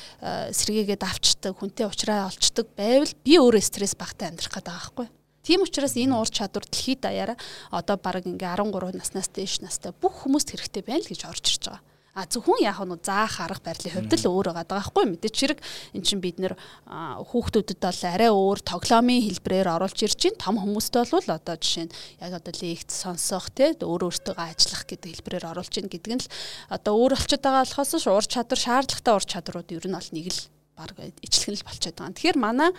[0.56, 5.25] сэргээгээд авчдаг, хүнтэй уулзраа олцдог байвал би өөрөө стресс багтаа амьдрах гэдэг байгаа байхгүй.
[5.46, 7.38] Тийм учраас энэ ур чадвар дэлхийд даяараа
[7.70, 11.64] одоо баг ингээ 13 наснаас дээш настай бүх хүмүүст хэрэгтэй байна л гэж орж ирж
[11.70, 11.84] байгаа.
[12.16, 15.60] А зөвхөн яг нь заах арга барилын хувьд л өөр байгаа байхгүй мэдээч хэрэг
[16.00, 16.56] эн чинь бид нэр
[16.88, 21.96] хүүхдүүдэд бол арай өөр тоглоомын хэлбэрээр оруулж ирж чинь том хүмүүст бол одоо жишээ нь
[22.24, 26.32] яг одоо лекц сонсох те өөр өөртөө ажиллах гэдэг хэлбэрээр оруулж ийн гэдэг нь л
[26.72, 30.42] одоо өөр болчиход байгаа болохоос уур чадвар шаардлагатай ур чадрууд ер нь бол нэг л
[30.80, 32.16] баг ижилхэн л болчиход байгаа.
[32.16, 32.72] Тэгэхээр манай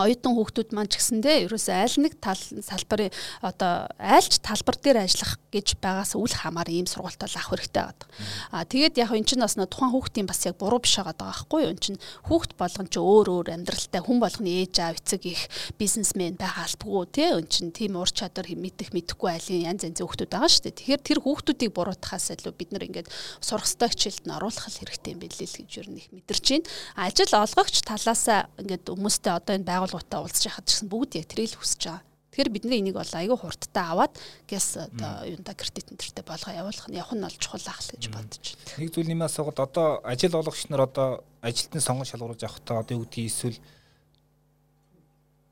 [0.00, 3.12] оюутан хүүхдүүд маань ч гэсэндээ ерөөсөө аль нэг тал салбарын
[3.44, 8.08] одоо айлч талбар дээр ажиллах гэж байгаас үл хамаар ийм сургуультай авах хэрэгтэй байдаг.
[8.48, 11.72] Аа тэгээд яг энэ чинь бас тухайн хүүхдийн бас яг буруу биш байгаа байхгүй юу?
[11.76, 15.42] Энэ чинь хүүхд болгон ч өөр өөр амьдралтай хүн болгоны ээж аав эцэг их
[15.76, 20.32] бизнесмен байгаа албагүй тий энэ чинь тийм ур чадвар мэдэх мэдэхгүй айлын янз янзын хүүхдүүд
[20.32, 20.78] байгаа шүү дээ.
[20.78, 23.08] Тэгэхээр тэр хүүхдүүдийг буруутахаас илүү бид нар ингээд
[23.44, 26.66] сурах ёстой хичээлд нь оруулах хэрэгтэй юм билээ л гэж юу нэг мэдэрч байна.
[26.96, 31.60] Ажил олгогч талаасаа ингээд хүмүүстэй одоо энэ байгууллагуудаа уулзж яхад гэсэн бүгд яг тэрийг л
[31.60, 32.06] хүсэж байгаа.
[32.32, 34.16] Тэгэхээр бидний энийг бол айгүй хурдтай аваад
[34.48, 38.04] гэс одоо юунда кредит энтертэй болгоо явуулах нь явах нь бол чухал ах л гэж
[38.08, 38.80] бодож байна.
[38.80, 43.04] Нэг зүйл нэмээс согод одоо ажил олгогч нар одоо ажилтны сонгон шалгуулж авахдаа одоо юу
[43.04, 43.58] гэдгийг эсвэл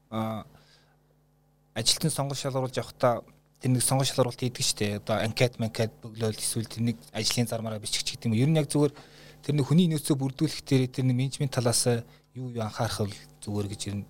[0.09, 0.49] а
[1.77, 3.29] ажилтны сонгон шалгуулж авахдаа
[3.61, 7.85] тэр нэг сонгон шалгуулалт хийдэг штеп одоо анкет манкет бөглөөл эсвэл тэр нэг ажлын зармаараа
[7.85, 8.41] бичих ч гэдэг юм.
[8.41, 8.97] Ер нь яг зүгээр
[9.45, 11.85] тэр нэг хүний нөөцөө бүрдүүлэх дээр тэр нэг менежмент талаас
[12.33, 13.13] юу юу анхаарах
[13.45, 14.09] зүгээр гэж ер нь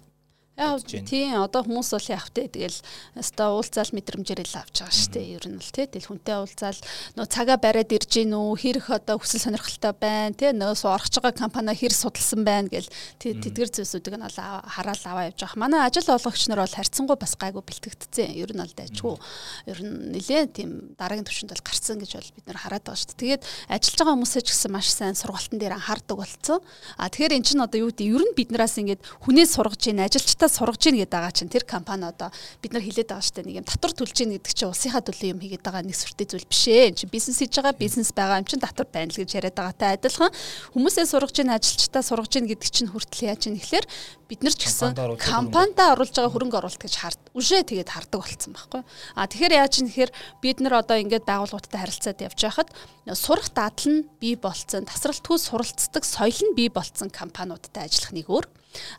[0.61, 2.53] Яа тийм одоо хүмүүс бол вэ?
[2.53, 2.79] Тэгэл
[3.17, 5.89] өстой уулзаал мэдрэмжээр л авч байгаа шүү дээ ер нь л тий.
[5.89, 6.77] Тэл хүнтэй уулзаал
[7.17, 10.53] нөө цагаа бариад ирж гин үү хэрэг одоо хүсэл сонирхолтой байна тий.
[10.53, 15.33] Нөө орох байгаа компани хэр судалсан байна гэл тий тэдгэр зүйлсүүдийг нь бол хараал аваа
[15.33, 15.57] явж байгаа.
[15.65, 19.17] Манай ажил олгогч нар бол харьцангуй бас гайгүй бэлтгэгдсэн ер нь бол дайчгүй.
[19.65, 23.17] Ер нь нэлээд тийм дараагийн төвшөнд бол гарцсан гэж бол бид нар хараад байгаа шүү
[23.17, 23.41] дээ.
[23.41, 23.43] Тэгээд
[23.73, 26.61] ажиллаж байгаа хүмүүсээ ч гэсэн маш сайн сургалтын дээр анхаардаг болцсон.
[27.01, 30.50] А тэгэхээр эн чинь одоо юу гэдэг ер нь биднээс ингээд хүнээс сургаж ийн ажилчтай
[30.51, 33.67] сургаж ийн гэдэг байгаа чинь тэр компани одоо бид нар хилээд байгаа штэ нэг юм
[33.71, 36.91] татвар төлж ийн гэдэг чинь улсынхаа төлөө юм хийгээд байгаа нэг сүртэй зүйл биш ээ.
[36.91, 39.97] Энд чинь бизнес хийж байгаа бизнес байгаа юм чинь татвар байна л гэж яриад байгаатай
[39.97, 40.31] адилхан
[40.75, 43.87] хүмүүсээ сургаж ийн ажилчдаа сургаж ийн гэдэг чинь хүртэл яаж ийн гэхэлэр
[44.31, 48.55] бид нар ч гэсэн компанидаа оруулж байгаа хөрөнгө оруулалт гэж хард үшээ тэгээд хардаг болцсон
[48.55, 48.83] байхгүй.
[49.19, 52.71] А тэгэхээр яаж юм гэхээр бид нар одоо ингээд байгууллагуудтай харилцаад явж байхад
[53.19, 58.47] сурах дадал нь бий болцсон, тасралтгүй суралцдаг соёл нь бий болцсон компаниудтай ажиллах нэг өөр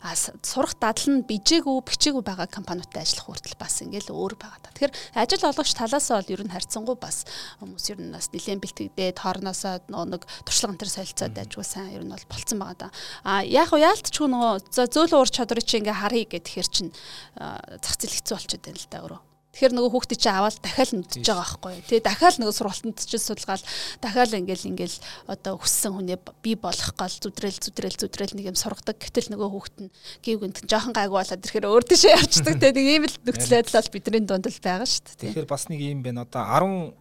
[0.02, 4.74] а сурах дадал нь бижээгүй бичээгүй байгаа компаниудтай ажиллах хүртэл бас ингээл өөр байгаа та.
[4.76, 7.24] Тэгэхээр ажил олгогч талаас нь бол ер нь харьцангуй бас
[7.60, 12.12] хүмүүс ер нь бас нэлээд бэлтгэдээд хоороноосоо нэг туршлага энэ солилцоод ажгүй сайн ер нь
[12.12, 12.88] бол болцсон байгаа да.
[13.24, 16.88] А яг яалтч нөгөө зөөлөн ур чадварыг чи ингээ харъя гэхээр чин
[17.34, 21.28] зах зээл хэцүү болчиход байна л да өөрөө Тэгэхээр нөгөө хүүхдээ чи аваад дахиад мэдчихэж
[21.28, 21.84] байгаа байхгүй юу.
[21.84, 23.64] Тэгээ дахиад нөгөө сургалтанд чи судалгаал
[24.00, 24.96] дахиад ингээл ингээл
[25.28, 28.96] одоо хүссэн хүнээ би болох гол зүдрэл зүдрэл зүдрэл нэг юм сургадаг.
[28.96, 29.92] Гэтэл нөгөө хүүхд нь
[30.24, 32.56] гів гэнт жоохон гайгүй болоод ирэхээр өөр дэшээ явчихдаг.
[32.64, 35.20] Тэгээ нэг ийм л нөхцөл байдал бол бидний дунд л байгаа шүү дээ.
[35.20, 36.24] Тэгэхээр бас нэг юм байна.
[36.24, 36.96] Одоо 10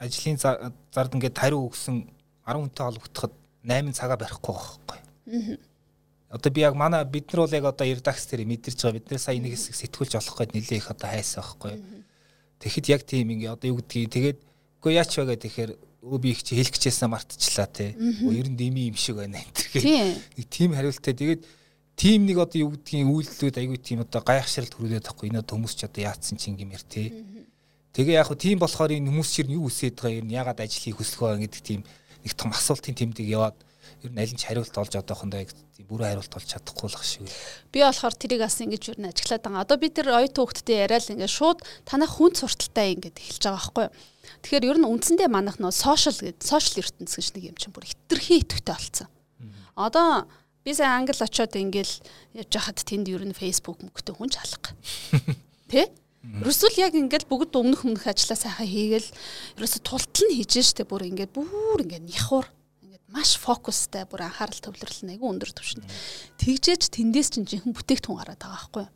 [0.00, 0.38] ажлын
[0.96, 2.08] зард ингээд хариу өгсөн
[2.48, 3.32] 10 хүнтэй холбогдоход
[3.68, 4.98] 8 цагаа барихгүй байхгүй.
[5.28, 5.75] Аа
[6.30, 9.20] одоо би яг манай бид нар бол яг одоо редакц дээр мэдэрч байгаа бид нар
[9.20, 11.74] сая нэг хэсэг сэтгүүлж олох гээд нилээ их одоо хайсан байхгүй.
[12.58, 14.38] Тэгэхэд яг тийм ингээ одоо юу гэдгийг тэгээд
[14.82, 15.72] үгүй яач вэ гэдэг тэгэхээр
[16.06, 17.94] өө би их чи хэлэх гэжсэн мартчихлаа те.
[17.94, 19.84] Ер нь дими юм шиг байна энэ гэх.
[20.34, 21.42] Нэг тийм хариултаа тэгээд
[21.94, 25.86] тийм нэг одоо юу гэдгийг үйлдэлүүд айгүй тийм одоо гайхшралт хүрүүлээд тахгүй энэ хүмүүс ч
[25.86, 27.10] одоо яатсан чи ингэмэр те.
[27.96, 31.48] Тэгээ яг хөө тийм болохоор энэ хүмүүс чинь юу үсээд байгаа юм ягаад хийх хүсэлгүй
[31.48, 31.80] гэдэг тийм
[32.26, 33.56] нэг том асуултын тэмдэг яваад
[34.04, 37.04] ер нь аль нь ч хариулт олж одоохондоо тийм бүрэн хариулт олж чадахгүй л ах
[37.06, 37.24] шиг.
[37.72, 39.64] Би болохоор тэрийг бас ингэж ер нь ажиглаад байгаа.
[39.64, 43.84] Одоо би тэр оюутан хүүхдтэй яриад ингээд шууд танах хүн сурталтай ингээд эхэлж байгаа байхгүй
[43.88, 43.94] юу?
[44.44, 47.88] Тэгэхээр ер нь үндсэндээ манах нөө сошиал гэдэг сошиал ертөнц гэж нэг юм чинь бүр
[47.88, 49.08] хитрхи идэвхтэй болсон.
[49.76, 50.28] Одоо
[50.64, 51.94] би сая англи очиод ингээл
[52.36, 54.74] явж хахад тэнд ер нь Facebook мөнгөтэй хүн ч алга.
[55.70, 55.88] Тэ?
[56.26, 59.10] Ерөөсөл яг ингээд бүгд өмнөх өмнөх ажиллаа сайхан хийгээл
[59.62, 62.46] ерөөсө тултал нь хийж штэ бүр ингээд бүр ингээд няхуур
[63.26, 65.90] маш фокустай бүр анхаарал төвлөрөл нэг өндөр түвшинд.
[66.38, 68.90] Тэгжээж тэндээс чинь жинхэнэ бүтээгдэхүүн гараад байгаа байхгүй юу?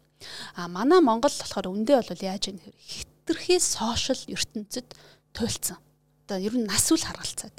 [0.55, 4.95] А манай Монгол болохоор үндэ бол яаж юм хитрхи сошиал ертөнцид
[5.35, 5.83] туйлцсан.
[6.31, 7.59] Одоо ер нь нас үл харгалцаад.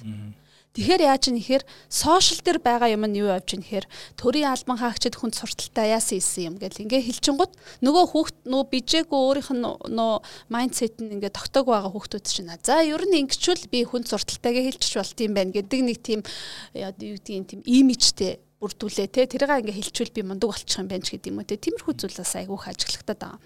[0.72, 4.80] Тэгэхээр яаж юм нэхэр сошиал дээр байгаа юм нь юу явж ийн нэхэр төрийн албан
[4.80, 6.88] хаагчид хүнд сурталтай яасан юм гэл.
[6.88, 7.52] Ингээ хэлчингууд
[7.84, 10.14] нөгөө хүүхд нөгөө бижээгүй өөрийнх нь нөө
[10.48, 14.96] майндсет нь ингээ тогтоог байгаа хүүхдүүд чинь за ер нь ингэчүүл би хүнд сурталтайгээ хэлчих
[14.96, 16.24] болт юм байна гэдэг нэг тийм
[16.72, 19.28] юу гэдгийг тийм имижтэй бүрдүүлээ те.
[19.28, 21.60] Тэрийг ингээ хэлчихвэл би мундаг болчих юм байна ч гэдэг юм уу те.
[21.60, 23.40] Тиймэрхүү зүйлээс айгүйх ажиглагтаад байгаа.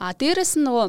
[0.00, 0.88] А дээрэс нь нөгөө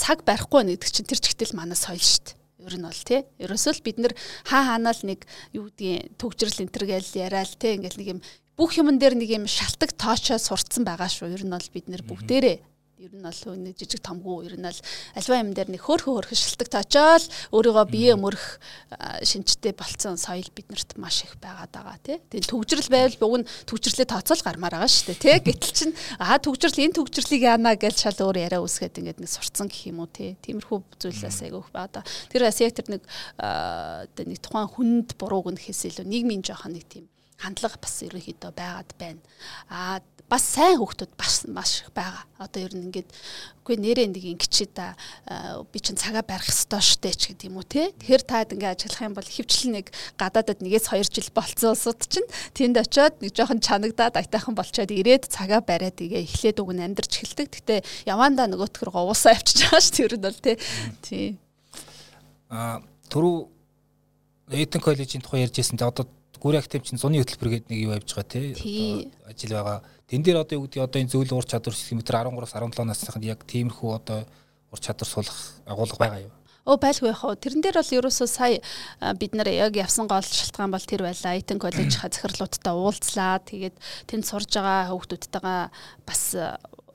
[0.00, 3.22] цаг барихгүй нэгдэг чинь тэр чигтэл манай соёл дээ ер нь бол тий.
[3.38, 4.12] Ерөөсөө л бид нэр
[4.44, 5.20] хаа хаанаа л нэг
[5.54, 8.20] юу гэдгийг төгжрөл энтергээл яриад тий ингээл нэг юм
[8.58, 11.32] бүх юмн дээр нэг юм шалтак тоочоо сурцсан байгаа шүү.
[11.32, 14.80] Ер нь бол бид нэр бүгдээрээ ер нь бол нэг жижиг томгүй ер нь бол
[15.20, 18.56] альва юм дээр нэг хөөрхөн хөөрхөн шилдэг тоочоол өөрийгөө бие мөрөх
[19.20, 22.16] шинжтэй болцсон соёл биднэрт маш их байгаад байгаа тий.
[22.32, 25.36] Тэгээ төгжрөл байвал уг нь төгжрлээ тооцоол гармаар байгаа шүү дээ тий.
[25.44, 29.68] Гэтэл чин аа төгжрөл энэ төгжрлийг яана гэж шал өөр яриа үсгээд ингээд нэг сурцсан
[29.68, 30.40] гэх юм уу тий.
[30.40, 31.68] Тиймэрхүү зүйлээс айгүйх.
[32.32, 33.02] Тэр бас яг тэр нэг
[34.24, 38.90] нэг тухайн хүнд бурууг нь хэсэл илүү нийгмийн жоохон нэг тийм хандлага бас ерөнхийдөө байгаад
[38.98, 39.20] байна.
[39.68, 42.26] Аа бас сайн хүүхдүүд бас маш их байгаа.
[42.42, 43.06] Одоо ер нь ингээд
[43.62, 44.98] үгүй нэрээ нэг ингэчээ да
[45.70, 47.94] би чинь цагаа барих ёстой штэ ч гэдэг юм уу те.
[47.94, 49.86] Тэгэхээр таад ингээд ажиллах юм бол хөвчлэн нэг
[50.18, 52.26] гадаадад нэгээс 2 жил болцсон улсууд чинь
[52.58, 57.22] тэнд очиод нэг жоохон чанагдаад айтайхан болчоод ирээд цагаа бариад игээ эхлээд уг нь амьдарч
[57.22, 57.48] эхэлдэг.
[57.62, 57.74] Гэтэ
[58.10, 60.58] явандаа нөгөөтгөр говуусаа авчиж байгаа ш тэр нь бол те.
[61.06, 61.38] Тий.
[62.50, 62.82] А
[63.14, 63.54] түрүү
[64.46, 66.06] Эйтэн коллежийн тухай ярьж байсан те одоо
[66.46, 69.82] гүрэ актив чинь зуны хөтөлбөр гэдэг нэг юу явж байгаа тий ажил байгаа.
[70.06, 73.42] Тэн дээр одоо юу гэдэг одоо энэ зөвлөл ур чадвар сэлмэтр 13-аас 17 насныханд яг
[73.42, 74.22] тиймэрхүү одоо
[74.70, 76.34] ур чадвар суулгах агуулга байгаа юу?
[76.66, 77.38] Өө байлгүй яах вэ?
[77.42, 78.58] Тэрэн дээр бол ерөөсөө сая
[79.18, 81.38] бид нар яг явсан гол шалтгаан бол тэр байлаа.
[81.38, 83.38] Айтэн коллеж захирлуудтай уулзлаа.
[83.38, 83.76] Тэгээд
[84.10, 85.70] тэнд сурж байгаа хүүхдүүдтэйгээ
[86.02, 86.22] бас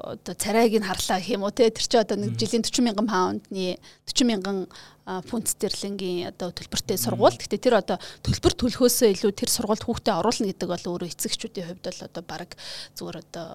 [0.04, 3.08] одоо царайг нь харлаа гэх юм уу те тэр чи одоо нэг жилийн 40 мянган
[3.08, 3.78] паундны
[4.12, 4.58] 40 мянган
[5.28, 7.36] фунт стерлингийн одоо төлбөртэй сургууль.
[7.36, 11.86] Гэтэ тэр одоо төлбөр төлөхөөсөө илүү тэр сургуульд хүүхдээ оруулна гэдэг бол өөрөө эцэгчүүдийн хувьд
[11.91, 12.50] бол одоо баг
[12.95, 13.47] зүгээр одоо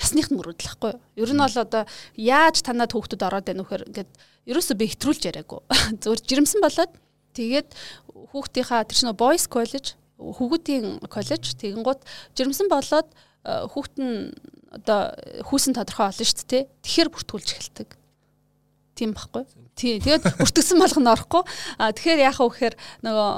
[0.00, 0.92] насных нь мөрөдлөхгүй.
[1.20, 1.84] Ер нь бол одоо
[2.16, 4.10] яаж танад хүүхдүүд ороод байна вөхөр ингээд
[4.48, 5.60] ерөөсөө би хэтрүүлж яриаггүй.
[6.00, 6.92] Зөвхөн жирэмсэн болоод
[7.36, 7.68] тэгээд
[8.32, 12.00] хүүхдийнхаа тэр чинь boys college хүүхдийн коллеж тэгэнгუთ
[12.36, 13.08] жирэмсэн болоод
[13.44, 14.32] хүүхд нь
[14.70, 15.16] одоо
[15.48, 16.68] хүүсэн тодорхой олно шүү дээ.
[16.84, 17.88] Тэгэхээр бүртгүүлж эхэлдэг.
[19.00, 19.46] Тийм байхгүй.
[19.80, 19.96] Тий.
[19.96, 21.40] Тэгээд бүртгэсэн болгоно орохгүй.
[21.80, 23.30] А тэгэхээр яах вэ гэхээр нөгөө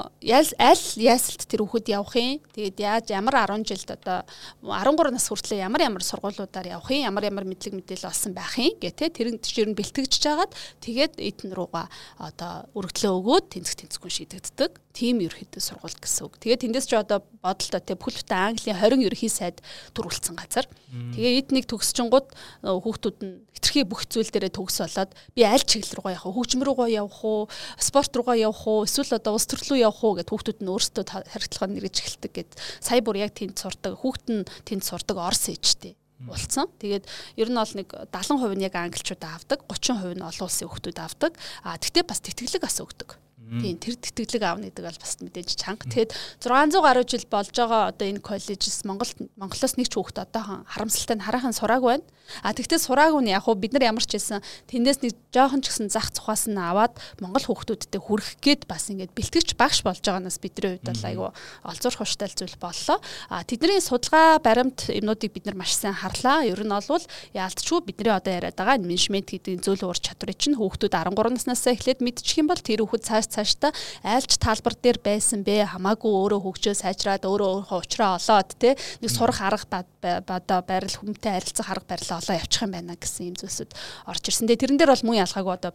[0.59, 2.43] аль ясалт тэр хүүхэд явах юм.
[2.51, 4.27] Тэгээд яаж ямар 10 жилд одоо
[4.59, 8.75] 13 нас хүртэл ямар ямар сургуулиудаар явах юм, ямар ямар мэдлэг мэдээлэл олсон байх юм
[8.75, 10.51] гэх те тэр жишээр нь бэлтгэж жагаад
[10.83, 11.87] тэгээд эдэн руугаа
[12.19, 16.37] одоо өргөдлөө өгөөд тэнцэх тэнцэхгүй шийдэгддэг тийм ерөөхдөө сургууль гэсэн үг.
[16.37, 19.57] Тэгээ тэндээс ч одоо бодолтой те бүхэл бүтэн Английн 20 ерөнхий сайд
[19.97, 20.69] төрүүлсэн газар.
[20.93, 22.29] Тэгээ эд нэг төгсчингууд
[22.61, 26.35] хүүхдүүд нь хитрхи бүх зүйл дээрээ төгс болоод би аль чиглэл руугаа явах вэ?
[26.37, 27.41] Хөгжим рүүгээ явах уу?
[27.81, 28.85] Спорт руугаа явах уу?
[28.85, 33.01] Эсвэл одоо улс төрлөө явах уу гэд хүүхдүүд нь өөрсдөө харилцааг нэрэж эхэлдэг гэд сая
[33.01, 33.97] бүр яг тэнд сурдаг.
[33.97, 36.69] Хүүхд нь тэнд сурдаг Орос ээжтэй болсон.
[36.79, 37.05] Тэгээд
[37.39, 41.33] ер нь бол нэг 70% нь яг англичууд авдаг, 30% нь олон улсын хүүхдүүд авдаг.
[41.63, 43.19] А тэгтээ бас тэтгэлэг бас өгдөг.
[43.61, 45.85] Тийм тэр тэтгэлэг аавна гэдэг бол бас мэдээж чанга.
[45.85, 46.11] Тэгэхэд
[46.41, 51.15] 600 гаруй жил болж байгаа одоо энэ коллежс Монгол Монголоос нэг ч хүүхэд одоохон харамсалтай
[51.19, 52.07] нь хараахан сураагүй байна.
[52.41, 55.69] А тэгтээ сураагүй нь яг уу бид нар ямар ч хэлсэн тэндээс нэг жоохон ч
[55.69, 60.39] гэсэн зах цухаас нь аваад Монгол хүүхдүүдтэй хүрэх гээд бас ингээд бэлтгэж багш болж байгаагаас
[60.39, 61.29] бидний хувьд бол айгүй
[61.67, 62.97] олзуурх хувьтай зүйл боллоо.
[63.27, 66.47] А тэдний судалгаа баримт юмнуудыг бид нар маш сайн харлаа.
[66.47, 67.03] Ер нь бол
[67.35, 71.99] яалтчгүй бидний одоо яриад байгаа менежмент гэдэг зөвлө ур чадварыг чинь хүүхдүүд 13 наснаас эхлээд
[71.99, 73.71] мэдчих юм бол тэр хүүхэд цааш цаашдаа
[74.07, 75.67] айлч талбар дээр байсан бэ?
[75.75, 81.35] Хамаагүй өөрөө хөгжөө сайжраад өөрөө өөрийнхөө уучраа олоод те нэг сурах арга бадаа байрал хүмтэй
[81.35, 83.71] харилцах арга барилаа олоо явчих юм байна гэсэн юм зүйлсүүд
[84.07, 84.47] орж ирсэн.
[84.47, 85.73] Тэгээ тэрэн дээр бол муу ялгаагүй одоо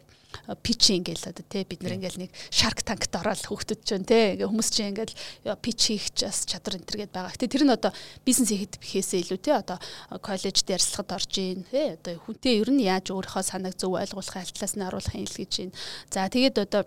[0.63, 4.45] пич ингээл одоо тий бид нар ингээл нэг шарк танкт ороод хөөхтөд ч тий ингээ
[4.45, 5.17] хүмүүс чинь ингээл
[5.65, 7.33] пич хийх бас чадвар энэ төр гээд байгаа.
[7.33, 7.93] Гэтэ тэр нь одоо
[8.29, 9.81] бизнес хийхэд бихээсээ илүү тий одоо
[10.21, 14.75] коллежд ярилцлагад орж ийн тий одоо хүнтэй ер нь яаж өөрийнхөө санааг зөв ойлгуулах алтлаас
[14.77, 15.77] нь оруулахын хэл гэж байна.
[16.13, 16.83] За тэгээд одоо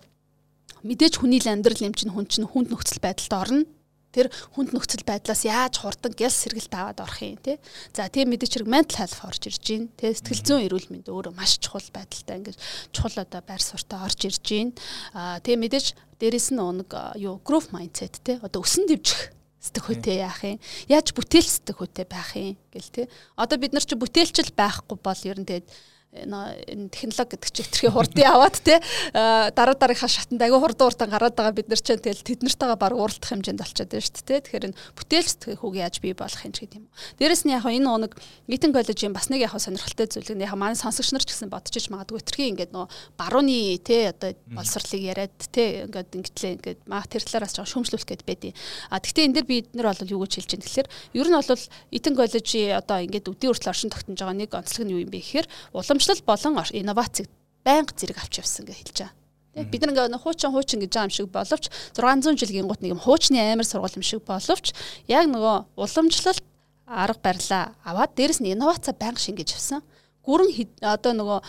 [0.83, 3.69] мэдээж хүний л амьдрал юм чинь хүн чинь хүнд нөхцөл байдалд орно.
[4.11, 7.63] Тэр хүнд нөхцөл байдлаас яаж хурдан гял сэргэлт аваад орох юм те.
[7.95, 9.87] За тийм мэдээч хэрэг mental health орж ирж байна.
[9.95, 12.59] Тэ сэтгэл зүйн эрүүл мэнд өөрөө маш чухал байдалтай ингээд
[12.91, 14.75] чухал одоо байр суртаа орж ирж байна.
[15.15, 16.91] Аа тийм мэдээч дээрэс нь нэг
[17.23, 18.43] юу growth mindset те.
[18.43, 20.57] Одоо өсөн дэвжих сэтгэхүйтэй яах юм
[20.89, 23.01] яаж бүтээл сэтгэхүйтэй байх юм гэл те
[23.37, 25.69] одоо бид нар чи бүтээлчл байхгүй бол ер нь тэгээд
[26.11, 28.83] энэ технологи гэдэг чинь хэтэрхий хурдын аваад те
[29.15, 32.91] дараа дараагийнхаа шатанд агүй хурдан хурдан гараад байгаа бид нар ч тэгэл тэд нартайгаа баг
[32.99, 36.67] уралдах хэмжээнд болчиход байна шүү дээ тэгэхээр энэ бүтээл сэтгэхүйг яаж бий болох юм ч
[36.67, 36.91] гэдэг юм.
[37.15, 38.11] Дээрэс нь яг энэ нэг
[38.51, 41.87] Митэн коллежийн бас нэг яг сонирхолтой зүйл нь яг манай сонсогч нар ч гэсэн бодчихж
[41.87, 47.23] магадгүй хэтэрхий ингээд нөө барууны те одоо боловсрлыг яриад те ингээд ингэтлээ ингээд маа тэр
[47.23, 48.51] талаараас жоо шүүмжлүүлэх гээд байдیں۔
[48.91, 51.63] А тэгвэл энэ дэр бид нар бол юу гэж хэлж байна тэгэхээр ер нь бол
[51.95, 55.23] Итэн коллежийн одоо ингээд өдний хүртэл оршин тогтнож байгаа нэг онцлог нь юу юм бэ
[55.23, 57.29] гэхээр улам уламжлал болон инновацийг
[57.63, 59.13] байнга зэрэг авч явсан гэж хэлж байгаа.
[59.53, 62.97] Тэг бид нар ингээ хуучин хуучин гэж байгаа юм шиг боловч 600 жилийн гут нэг
[62.97, 64.73] юм хуучны амар сургууль юм шиг боловч
[65.07, 66.43] яг нөгөө уламжлалт
[66.87, 69.81] арга барилаа аваад дээрэс нь инновац байнга шингээж авсан.
[70.25, 70.49] Гүрэн
[70.81, 71.39] одоо нөгөө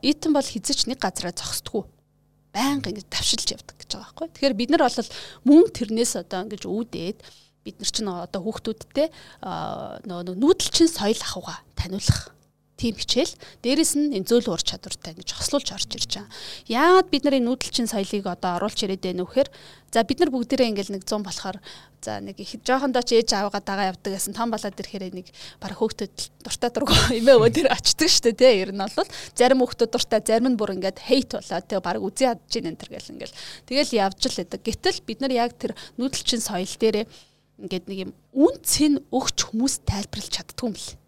[0.00, 1.84] итэн бол хизэж нэг газараа зогсдгоо
[2.54, 4.28] байнга ингэ давшилж явдаг гэж байгаа байхгүй.
[4.32, 5.10] Тэгэхээр бид нар бол
[5.44, 7.18] мөн тэрнээс одоо ингэж үүдээд
[7.64, 9.08] бид нар ч нөгөө одоо хүүхдүүдтэй
[10.08, 12.39] нөгөө нүүдэлчин соёл ахуйга таниулах
[12.80, 16.32] тийм хичээл дээрэс нь энэ зөөл ур чадвартай гэж хослуулж орж ирж байгаа.
[16.64, 19.48] Яагаад бид нарын нүүдэлчин соёлыг одоо оруулж ирээд байна вэ гэхээр
[19.92, 21.58] за бид нар бүгдээрээ ингээл нэг 100 болохоор
[22.00, 25.28] за нэг их жоохондоо ч ээж аваагаа дагаа явдаг гэсэн том болоод ирэхээр нэг
[25.60, 29.60] баг хөөхтөд дуртай дургу эмээ өвөө тэр очдөг шүү дээ тий ер нь бол зарим
[29.60, 32.90] хөөхтөд дуртай зарим нь бүр ингээд хейт болоод тий баг үзий ядж ийн энэ төр
[32.96, 33.36] гэл ингээл
[33.68, 34.60] тэгэл явж л байдаг.
[34.64, 37.04] Гэтэл бид нар яг тэр нүүдэлчин соёл дээрээ
[37.60, 40.99] ингээд нэг юм үн цэн өгч хүмүүс тайлбарлаж чаддгүй юм бэл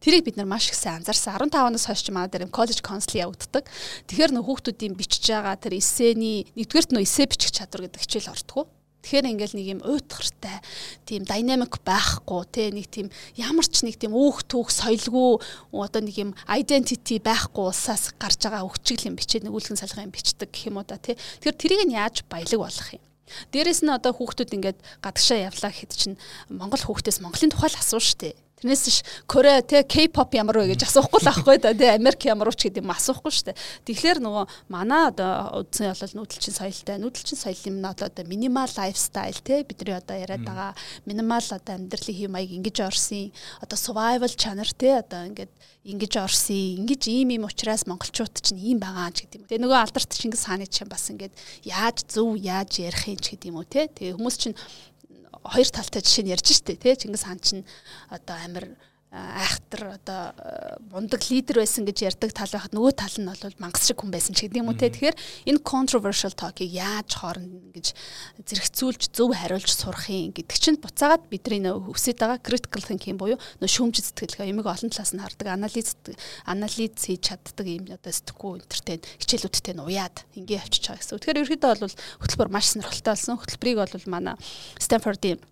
[0.00, 1.36] Тэрийг бид нар маш их сайн анзаарсан.
[1.36, 3.68] 15 оноос хойш ч манай дээр коллеж консул явагддаг.
[4.08, 8.64] Тэгэхээр нөх хүүхдүүдийн бичиж байгаа тэр эссений нэгдүгээрт нөө эссе бичих чадвар гэдэг хичээл ордгоо.
[9.00, 10.60] Тэгэхээр ингээл нэг юм уйтгартай
[11.08, 15.40] тийм динамик байхгүй те нэг тийм ямар ч нэг тийм өөх түүх соёлгүй
[15.72, 20.52] одоо нэг юм identity байхгүй улсаас гарч байгаа өвчгөл юм бичээд нэг үлгэн салгын бичдэг
[20.52, 21.16] гэх юм уу да те.
[21.16, 23.04] Тэгэхээр тэрийг нь яаж баялаг болох юм.
[23.52, 26.20] Дээрэс нь одоо хүүхдүүд ингээд гадагшаа явлаа гэхэд чинь
[26.52, 28.36] Монгол хүүхдээс Монголын тухай л асууж штэ.
[28.60, 32.52] Тэрнээс ш Коре те K-pop ямар вэ гэж асуухгүй л ахгүй да те Америк ямар
[32.52, 33.56] ч гэдэг юм асуухгүй дээ.
[33.88, 39.40] Тэгэхээр нөгөө манай одоо үдсэн бол нүүдэлчин соёлтой нүүдэлчин соёл юм одоо одоо минимал лайфстайл
[39.40, 40.76] те бидний одоо яриад байгаа
[41.08, 43.32] минимал одоо амьдралын хэм маяг ингэж орсон
[43.64, 48.84] одоо survival чанар те одоо ингээд ингэж орсон ингэж ийм ийм учраас монголчууд чинь ийм
[48.84, 49.48] байгаа ч гэдэг юм.
[49.48, 51.32] Тэгээ нөгөө алдарт Чингис хааны чинь бас ингээд
[51.64, 53.88] яаж зөв яаж ярих юм ч гэдэг юм уу те.
[53.88, 54.56] Тэгээ хүмүүс чинь
[55.44, 57.64] хоёр талтай жишээ нь ярьж штэ тий Чингис хаан чинь
[58.08, 58.76] одоо амир
[59.10, 60.30] айхтар одоо
[60.94, 64.38] мундаг лидер байсан гэж ярьдаг тал байхад нөгөө тал нь бол мангас шиг хүн байсан
[64.38, 65.18] ч гэдэг юм уу те тэгэхээр
[65.50, 67.90] энэ controversial talk-ыг яаж хооронд ингэж
[68.46, 73.34] зэрэгцүүлж зөв хариулж сурах юм гэдэг чинь буцаагаад бидний нөө өсөд байгаа critical thinking буюу
[73.58, 75.98] нөө шүүмж сэтгэлгээ юмыг олон талаас нь хардаг анализ
[76.46, 81.18] анализ хийж чаддаг юм одоо сэтгэхгүй интертен хичээлүүдтэй нь уяад ингээ явчихж байгаа гэсэн.
[81.18, 83.42] Тэгэхээр ерөөдөө бол хөтөлбөр маш сонирхолтой болсон.
[83.42, 84.38] Хөтөлбөрийг бол манай
[84.78, 85.42] Stanford-ийн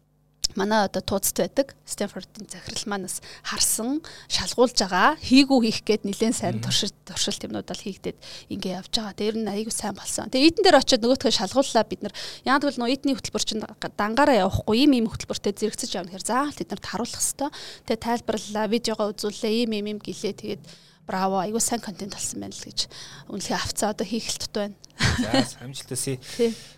[0.56, 6.60] манай одоо тууцт байдаг Стэнфордын захирал манаас харсан шалгуулж байгаа хийгүү хийх гээд нэлээд сайн
[6.64, 9.18] туршилт туршилт юмнууд бол хийгдээд ингээ явж байгаа.
[9.18, 10.32] Тэр нь аягүй сайн болсон.
[10.32, 13.64] Тэгээ эдэн дээр очиод нөгөөтгөө шалгууллаа бид нар яг тэгвэл нөө эдний хөтөлбөр чинь
[13.98, 17.52] дангаараа явахгүй ийм ийм хөтөлбөртэй зэрэгцэж явна гэхээр заавал тэд нарт харуулах хэвээр.
[17.88, 20.62] Тэгээ тайлбарлалаа, видеогоо үзүүллээ, ийм ийм ийм гэлээ тэгээд
[21.08, 22.84] браво аягүй сайн контент болсон байна л гэж
[23.32, 24.76] үнэлгээ авцаа одоо хийх л тут байна.
[25.00, 26.20] За амжилт хүсье.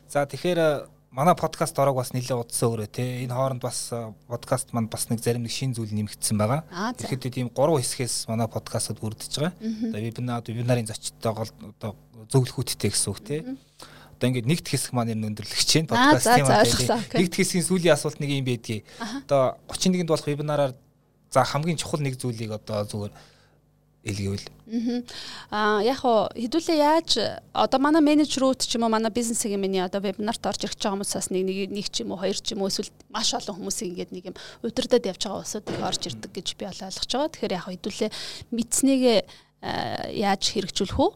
[0.06, 3.90] За тэгэхээр манай подкаст орог бас нэлээд удсан өөрөө те энэ хооронд бас
[4.30, 6.62] подкаст манд бас нэг зарим нэг шин зүйл нэмэгдсэн байгаа.
[6.94, 9.54] Тэгэхэд тийм гурван хэсгээс манай подкастууд үрдэж байгаа.
[9.90, 11.98] Одоо вебинар вебинарын зочдтой одоо
[12.30, 13.42] зөвлөхүүдтэй гэсэн үг те.
[14.22, 16.70] Одоо ингээд нэгд хэсэг маань энэ өндөрлөгч чинь подкастын маань
[17.18, 18.86] нэгд хэсгийн сүүлийн асуулт нэг юм байдгийг.
[19.26, 20.78] Одоо 31-нд болох вебинараар
[21.34, 23.12] за хамгийн чухал нэг зүйлийг одоо зүгээр
[24.00, 24.48] илгээвэл.
[25.52, 27.10] Аа яг хоо хэдүүлээ яаж
[27.52, 31.28] одоо манай менежерүүд ч юм уу манай бизнесийн миний одоо вебинарт орж ирэх байгаа хүмүүсээс
[31.28, 34.24] нэг нэг ч юм уу хоёр ч юм уу эсвэл маш олон хүмүүсийн ингээд нэг
[34.32, 37.28] юм удирдах явж байгаа улсууд их орж ирдэг гэж би ойлгож байгаа.
[37.28, 38.10] Тэгэхээр яг хэдүүлээ
[38.56, 39.18] мэдснээгээ
[40.16, 41.10] яаж хэрэгжүүлэх үү?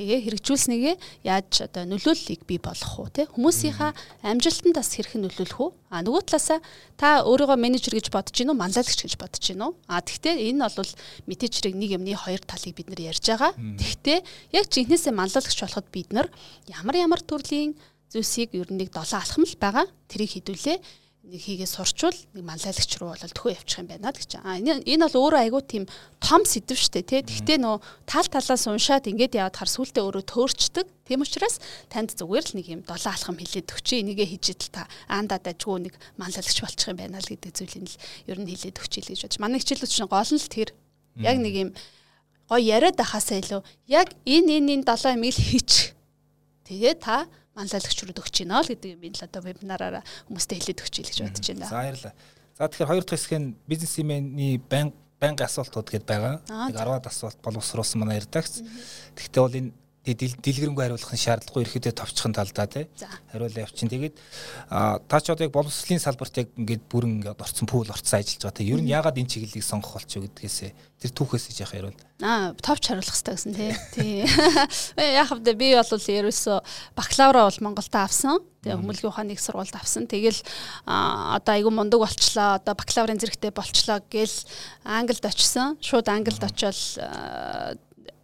[0.00, 0.96] Тэгээ хэрэгжүүлснийгээ
[1.28, 3.92] яаж одоо нөлөөллийг бий болгох уу те хүмүүсийнхаа
[4.24, 6.64] амжилтанд бас хэрхэн нөлөөлөх үү а нөгөө талаасаа
[6.96, 9.76] та өөрийгөө менежер гэж бодож гинөө манлайлагч гэж бодож гинөө.
[9.92, 10.90] А тэгтээ энэ бол
[11.28, 13.52] мэдээчрэг нэг юмны хоёр талыг бид нар ярьж байгаа.
[13.52, 14.18] Тэгтээ
[14.56, 16.32] яг жинхнээсээ манлайлагч болоход бид нар
[16.64, 17.76] ямар ямар төрлийн
[18.08, 19.84] зүйлсийг ер нь нэг долоо алхам л байгаа.
[20.08, 20.78] Тэрийг хідүүлээ
[21.20, 24.40] нэг хийгээ сурчвал нэг манлайлагч руу бол төхөө явчих юм байна гэж.
[24.40, 25.84] А энэ энэ бол өөрөө айгүй тийм
[26.16, 27.20] том сэдв штэ тий.
[27.20, 27.76] Тэгтээ нөө
[28.08, 30.86] тал талаас уншаад ингээд яваад хар сүултээ өөрөө төөрчдөг.
[31.04, 31.60] Тийм учраас
[31.92, 34.00] танд зүгээр л нэг юм долоо алхам хилээд өгчээ.
[34.00, 38.00] Энийгээ хийж идэл та аандаа дажгүй нэг манлайлагч болчих юм байна л гэдэг зүйлийг л
[38.32, 39.38] ер нь хилээд өгчээ л гэж бодож.
[39.44, 40.72] Манай хичээлүүд чинь гол нь л тэр.
[41.20, 41.70] Яг нэг юм
[42.48, 43.60] гой яриад ахаасаа илүү
[43.92, 45.92] яг энэ энэ энэ долоо юм ил хийчих.
[46.64, 50.94] Тэгээ та манлайлагч руу өгч гинэ л гэдэг юм л одоо вебинараараа хүмүүстээ хэлээд өгч
[51.00, 51.66] ийл гэж бодож байна.
[51.66, 52.14] За баярлалаа.
[52.58, 56.36] За тэгэхээр хоёр дахь хэсэг нь бизнесмений банк банк асуултууд гэдээ байгаа.
[56.48, 58.64] Нэг 10-аад асуулт боловсруулсан манай редакц.
[59.36, 62.88] Бол энэ дэлгэрэнгүй хариулах нь шаардлагагүй ирэхдээ товчхон талдаа тий
[63.28, 63.92] хариулаа явчин.
[63.92, 64.16] Тэгээд
[64.72, 68.56] та ч одоо яг боловсролын салбарт яг ингээд бүрэн ингээд орцсон пул орцсон ажиллаж байгаа.
[68.56, 70.72] Тэг ер нь яагаад энэ чиглэлийг сонгох болчих вэ гэдгээсээ
[71.04, 72.00] тэр түүхээс яах хариул.
[72.24, 73.72] Аа товч хариулах хэрэгтэй гэсэн тий.
[73.92, 74.24] Тий.
[75.20, 76.64] Яг хавда би бол ерөөсө
[76.96, 78.40] бакалавра бол Монголд авсан.
[78.64, 80.04] Тэгээ хүмүүлгийн ухааны их сургуульд авсан.
[80.04, 80.40] Тэгэл
[80.84, 82.60] одоо айгүй мундаг болчлоо.
[82.60, 84.36] Одоо бакалаврын зэрэгтэй болчлоо гэл
[84.84, 85.80] Англид очисон.
[85.80, 87.80] Шууд Англид очиод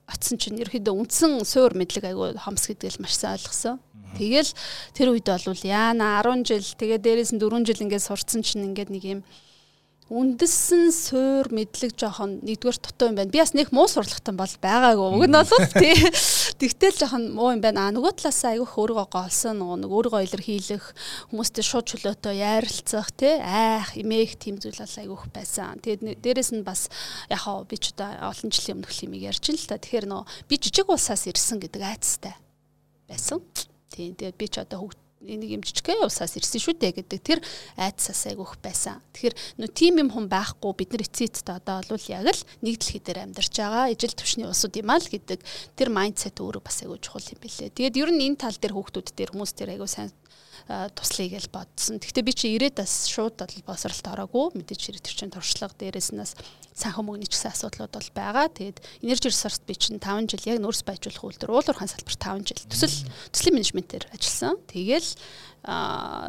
[0.06, 3.82] очсон чинь ерөөхдөө үндсэн суур мэдлэг айгүй хомс гэдгээл маш сайн ойлгосон.
[4.16, 4.50] Тэгэл
[4.96, 8.90] тэр үед бол яана 10 жил тэгээ дээрээс нь 4 жил ингээд сурцсан чинь ингээд
[8.94, 9.20] нэг юм
[10.06, 13.32] үндэссэн суур мэдлэг жоохон нэгдүгээр дутуу юм байна.
[13.34, 15.18] Би бас нэг муу сурлагтан бол байгаагүй.
[15.18, 15.98] Уг нь бол тий.
[16.62, 17.90] Тэгтэл жоохон муу юм байна.
[17.90, 20.86] А нөгөө талаас айгүйх өөрийгөө голсон нэг өөрийгөө илэрхийлэх
[21.34, 25.82] хүмүүстэй шууд чөлөөтэй ярилцах тий айх, имэх тийм зүйл бас айгүйх байсан.
[25.82, 26.86] Тэгээд дээрэс нь бас
[27.26, 29.74] яг хаа би ч одоо олон жилийн өмнөх юм ярьж ин л та.
[29.74, 32.38] Тэгэхээр нөө би жижиг улсаас ирсэн гэдэг айцтай
[33.10, 33.42] байсан.
[33.90, 37.40] Тийм тэгээд би ч одоо хөгт нэг юм жижигхэн усаас ирсэн шүү дээ гэдэг тэр
[37.80, 39.00] айдсаас айгүйх байсан.
[39.16, 43.00] Тэгэхээр нөө тим юм хүн байхгүй бид нар эцээдтэй одоо бол яг л нэг дэлхий
[43.00, 45.40] дээр амьдарч байгаа ижил төвшний усуд юм аа л гэдэг
[45.72, 47.72] тэр майндсет өөрөө бас айгүй чухал юм билээ.
[47.72, 50.12] Тэгээд ер нь энэ тал дээр хүүхдүүд дээр хүмүүс дээр айгүй сайн
[50.66, 52.02] туслая гэж бодсон.
[52.02, 54.58] Гэхдээ би чи ирээд бас шууд босралт ороогүй.
[54.58, 56.26] Мэдээж ирээд тэр чинь туршлага дээрээс нь
[56.76, 58.50] санхүү мөнгөний ч гэсэн асуудлууд бол байгаа.
[58.50, 62.60] Тэгээд энержи ресурс би чинь 5 жил яг нөөц байжуулах үйлдвэр уулуурхаан салбар 5 жил
[62.66, 62.96] төсөл
[63.30, 64.58] төслийн менежментээр ажилласан.
[64.66, 65.10] Тэгээл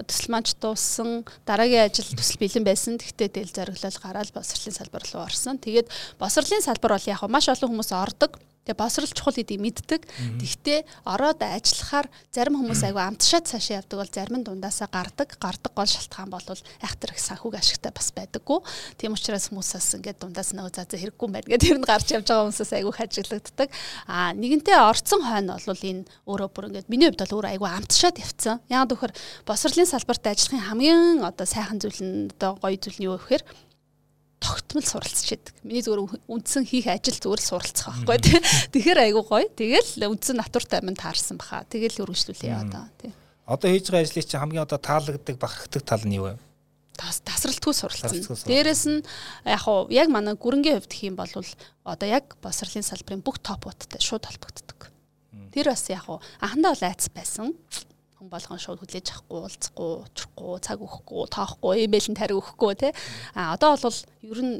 [0.05, 1.09] төсөл маань дууссан.
[1.43, 3.01] Дараагийн ажил төсөл бэлэн байсан.
[3.01, 5.59] Тэгтээ дээл зориглол гараад босрлын салбар руу орсон.
[5.59, 5.89] Тэгээд
[6.21, 8.39] босрлын салбар бол яг маш олон хүмүүс ордог.
[8.67, 10.01] Тэгээ босрол чухал гэдгийг мэддэг.
[10.43, 15.39] Тэгтээ ороод ажиллахаар зарим хүмүүс айгүй амтшаад цаашаа явдаг бол зарим нь дундаасаа гардаг.
[15.39, 16.43] Гардаг гол шалтгаан бол
[16.83, 18.59] айхтар их санхүүг ашигтай бас байдаггүй.
[18.99, 22.27] Тийм учраас хүмүүсээс ингээд дундаас нөгөө заа заа хэрэггүй байна гэдэг тэр нь гарч явж
[22.27, 23.69] байгаа хүмүүсээс айгүй хажиглагддаг.
[24.11, 28.19] Аа нэгэнтээ орцсон хойно бол энэ өөрөө бүр ингээд миний хувьд бол өөр айгүй амтшаад
[28.19, 28.59] явцсан.
[28.67, 29.15] Яг дөхөр
[29.47, 33.43] босрлын салбарт ажиллахын хамгийн одоо сайхан зүйл нь одоо гоё зүйл нь юу гэхээр
[34.47, 35.55] тогтмол суралцж яадаг.
[35.67, 38.39] Миний зүгээр үндсэн хийх ажил зүгээр л суралцах байхгүй тий.
[38.71, 39.51] Тэгэхээр айгуу гоё.
[39.51, 41.67] Тэгэл үндсэн натуртай амин таарсан баха.
[41.67, 43.11] Тэгэл үргэлжлүүлээ одоо тий.
[43.43, 46.39] Одоо хийж байгаа ажлыг чинь хамгийн одоо таалагддаг бахархдаг тал нь юу вэ?
[46.97, 48.25] тас тасралтгүй суралцсан.
[48.49, 49.05] Дээрэс нь
[49.45, 51.29] яг уу яг манай гүрэнгийн хувьд юм бол
[51.85, 54.89] одоо яг босрлын салбарын бүх топуудтай шууд холбогддог.
[55.53, 57.53] Тэр бас яг уу анхандаа бол айц байсан
[58.17, 62.89] хүн болгон шууд хүлээж авахгүй уулзахгүй учрахгүй цаг өгөхгүй тоохгүй имэйл нь тариг өгөхгүй те
[63.37, 64.55] а одоо бол ер нь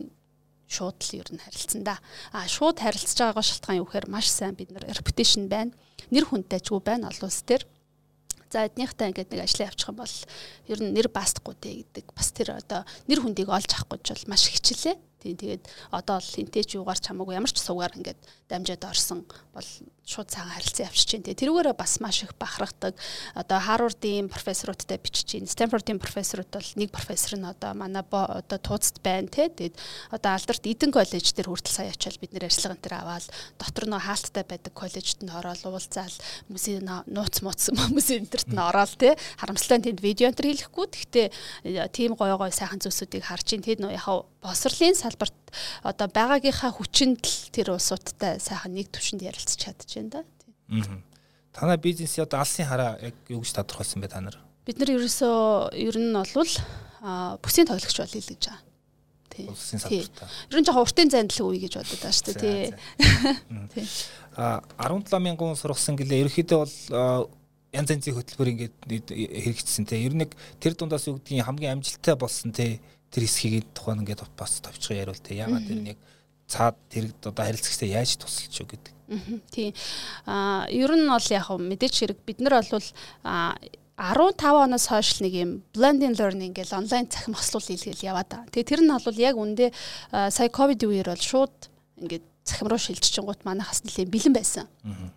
[0.70, 1.98] шууд л ер нь харилцсан да
[2.30, 5.74] а шууд харилцаж байгаагаа шалтгаан юу гэхээр маш сайн бид нар reputation байна
[6.14, 7.66] нэр хүндтэйчгүй байна олон улс төр
[8.48, 10.16] За эднийхтэй ингээд нэг ажлаа явуучих юм бол
[10.72, 12.06] ер нь нэр баасдахгүй дээ гэдэг.
[12.16, 14.96] Бас тэр одоо нэр хүндийг олж авах гэж бол маш хичээлээ.
[15.22, 19.26] Тийм тэгээд одоо л хинтээ ч юугаар ч хамаагүй ямар ч сувгаар ингээд дамжаад орсон
[19.52, 19.70] бол
[20.08, 21.26] шууд цагаан харилцан явчих чинь.
[21.28, 22.96] Тэрүүгээрээ бас маш их бахархдаг.
[23.36, 29.04] Одоо Харвардын профессоруудтай бичиж чинь, Стэнфордын профессорууд бол нэг профессор нь одоо манай одоо тууцд
[29.04, 29.52] байна те.
[29.52, 29.76] Тэгээд
[30.16, 33.28] одоо Алдарт Эден коллеж дээр хүртэл сая очиад бид нэр ажиллагаан дээр аваад
[33.60, 36.16] дотор нөө хаалттай байдаг коллежид нь ороод уулзаал
[36.48, 39.20] хүмүүсийн нууц мууц хүмүүсийн энтерт нь ороод те.
[39.44, 40.88] Харамсалтай тэнд видео энтер хийхгүй.
[40.88, 45.36] Гэхдээ тийм гоё гоё сайхан зүйлсүүдийг харж чинь тэд нөө яхаа босрлын салбарт
[45.84, 50.22] одоо байгаагийнхаа хүчинд л тэр улсуудтай сайхан нэг төвшөнд ярилцж чадж байна да.
[50.70, 51.02] Аа.
[51.54, 54.38] Танай бизнес одоо алсын хараа яг юу гэж тодорхойлсон бэ та нар?
[54.68, 56.54] Бид нар ерөөсөө ер нь болвол
[57.42, 58.62] бүсийн тоглогч бол л гэж байгаа.
[59.34, 59.48] Тий.
[59.50, 60.30] Улсын салбартаа.
[60.52, 62.78] Ер нь жоохон уртын зайд л үе гэж бодод байгаа шүү дээ.
[63.74, 63.86] Тий.
[64.38, 67.30] А 17 мянган сургасан гэлээ ерөөхдөө бол
[67.74, 68.76] янз янзын хөтөлбөр ингээд
[69.12, 70.00] хэрэгжсэн те.
[70.00, 70.28] Ер нь
[70.60, 72.80] тэр дундаас юу гэдгийг хамгийн амжилттай болсон те
[73.12, 75.36] тэр хэсгийг тухайн ингээд бас товчхон яриул те.
[75.36, 75.98] Ягаад тэр нэг
[76.48, 78.94] цаад тэр одоо харилцагчтай яаж тусалж юу гэдэг.
[79.52, 79.72] Тийм.
[80.26, 82.88] Аа ер нь бол яг мэдээч хэрэг бид нар бол
[83.98, 88.52] 15 оноос хойш нэг юм blending learning гэл онлайн цахим хослол хийлгээл яваад байгаа.
[88.54, 89.66] Тэгээ тэр нь бол яг үндэ
[90.32, 91.56] сая ковид үеэр бол шууд
[92.00, 94.66] ингээд цахим руу шилжчихэнгуут манайхаас нэлээд бэлэн байсан.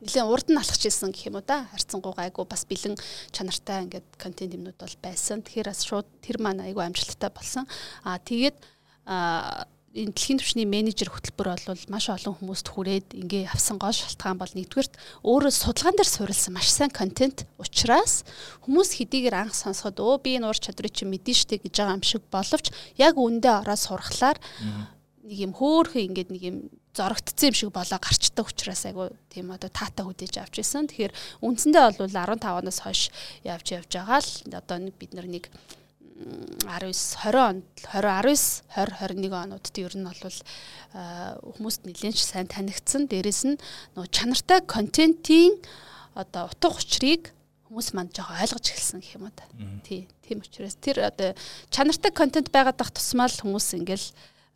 [0.02, 1.70] Нэлээд урд нь алхаж ирсэн гэх юм уу да.
[1.70, 2.98] Харьцангуй гайгүй бас бэлэн
[3.30, 5.46] чанартай ингээд контент юмнууд бол байсан.
[5.46, 7.70] Тэгэхээр бас шууд тэр маань айгүй амжилттай болсон.
[8.02, 8.58] Аа тэгээд
[9.90, 14.54] энэ дэлхийн түвшний менежер хөтөлбөр бол маш олон хүмүүст хүрээд ингээ авсан гол шалтгаан бол
[14.54, 14.94] нэгдүгürt
[15.26, 18.22] өөрөө судалгаан дээр суурилсан маш сайн контент учраас
[18.62, 22.06] хүмүүс хэдийгээр анх сонсоход өө би энэ ур чадрыг чи мэдэн штэ гэж байгаа юм
[22.06, 22.70] шиг боловч
[23.02, 24.38] яг үндэ ороод сурахлаар
[25.26, 26.56] нэг юм хөөхөн ингээд нэг юм
[26.94, 30.90] зорогдсон юм шиг болоо гарчдаг учраас айгу тийм одоо таата хүдээж авч ирсэн.
[30.90, 31.14] Тэгэхээр
[31.44, 33.10] үндсэндээ бол 15 оноос хойш
[33.46, 35.46] явж явж байгаа л одоо бид нар нэг
[36.66, 37.64] 19 20 онд
[37.94, 40.38] 20 19 20 21 онуудад ер нь бол
[41.56, 43.06] хүмүүст нэлээд сайн танигдсан.
[43.08, 43.60] Дээрэс нь
[43.96, 45.56] нөө чанартай контентын
[46.12, 47.32] одоо утга учирыг
[47.70, 49.46] хүмүүс манд жоо ойлгож эхэлсэн гэх юм уу та.
[49.86, 50.10] Тий.
[50.26, 51.32] Тийм учраас тэр одоо
[51.70, 54.10] чанартай контент байгаад байх тусмаа л хүмүүс ингээл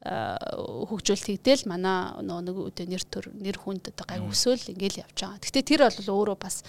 [0.05, 5.41] хөгжүүлэлт хийдэл манай нөгөө нэг нэр төр нэр хүнд одоо гай өсөөл ингээл явж байгаа.
[5.41, 6.61] Гэхдээ тэр бол өөрөө бас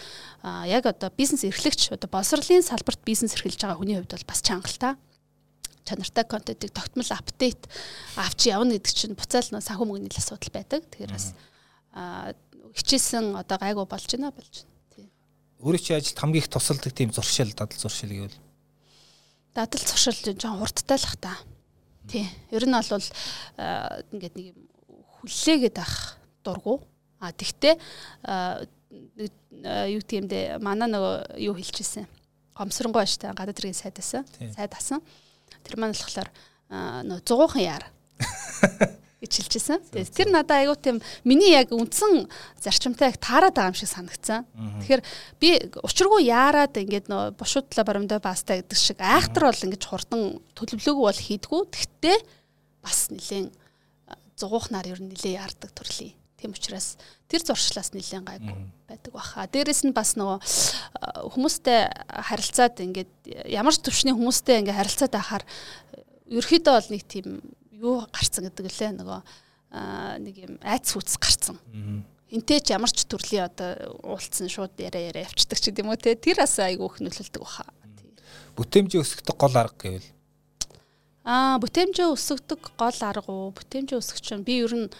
[0.63, 4.95] яг одоо бизнес эрхлэгч одоо боловсролын салбарт бизнес эрхэлж байгаа хүний хувьд бол бас чангалтай
[5.83, 7.67] чанартай контентыг тогтмол апдейт
[8.15, 10.81] авч явна гэдэг чинь буцаал нөө санхүү мөнгөний асуудал байдаг.
[10.95, 11.35] Тэгэхээр бас
[12.71, 15.11] хичээсэн одоо гайгүй болж байна болж байна.
[15.61, 18.39] Өөрөө чи ажилд хамгийн их тусалдаг тийм зуршил дадал зуршил гэвэл
[19.53, 21.37] дадал зуршил жоон хурдтай л ах та.
[22.07, 22.25] Тий.
[22.51, 23.07] Ер нь бол
[24.13, 24.47] ингээд нэг
[25.21, 26.81] хүлээгээд ах дургу.
[27.19, 27.75] А тэгтээ
[29.89, 32.05] юу гэмдэ манай нөгөө юу хэлчихсэн.
[32.55, 34.23] Гомсронгой штэ гадаад хэргийн сайд асан.
[34.55, 35.01] Сайд асан.
[35.63, 36.29] Тэр маань болохоор
[36.69, 37.85] нөгөө зугуухан яар.
[39.23, 39.79] гэж хэлчихсэн.
[40.11, 42.27] Тэр надад айгүй тийм миний яг үндсэн
[42.59, 44.43] зарчимтай яг таарад байгаа юм шиг санагдсан.
[44.83, 45.03] Тэгэхээр
[45.39, 45.49] би
[45.81, 50.21] учиргүй яарад ингээд нөө бушуудлаа баримдаа баста гэдэг шиг айхтар бол ингээд хурдан
[50.53, 51.61] төлөвлөөгүй бол хийдгүү.
[51.71, 52.17] Тэгтээ
[52.83, 53.55] бас нэлээд
[54.35, 56.13] зугуухнаар ер нь нэлээд яардаг төрлийн.
[56.35, 56.99] Тийм учраас
[57.31, 58.55] тэр зуршлаас нэлээд гайгүй
[58.85, 59.47] байдаг баха.
[59.47, 60.43] Дээрэс нь бас нөгөө
[61.31, 63.11] хүмүүстэй харилцаад ингээд
[63.47, 65.43] ямар ч төвшний хүмүүстэй ингээд харилцаад байхаар
[66.27, 67.27] ерөөхдөө бол нэг тийм
[67.85, 69.21] юу гарцсан гэдэг лээ нөгөө
[70.25, 71.61] нэг юм айц хүц гарцсан.
[72.33, 76.17] Энтэй ч ямар ч төрлийн одоо уулцсан шууд яриа яриа явцдаг ч гэдэм үү те
[76.17, 77.69] тэр бас айгүй их нөлөөлдөг баха.
[78.57, 80.15] Бүтэмжийн өсгөх гол арга гэвэл
[81.25, 83.49] Аа бүтэмжээ өсгдөг гол арга уу?
[83.57, 84.93] Бүтэмжээ өсгөх чинь би ер нь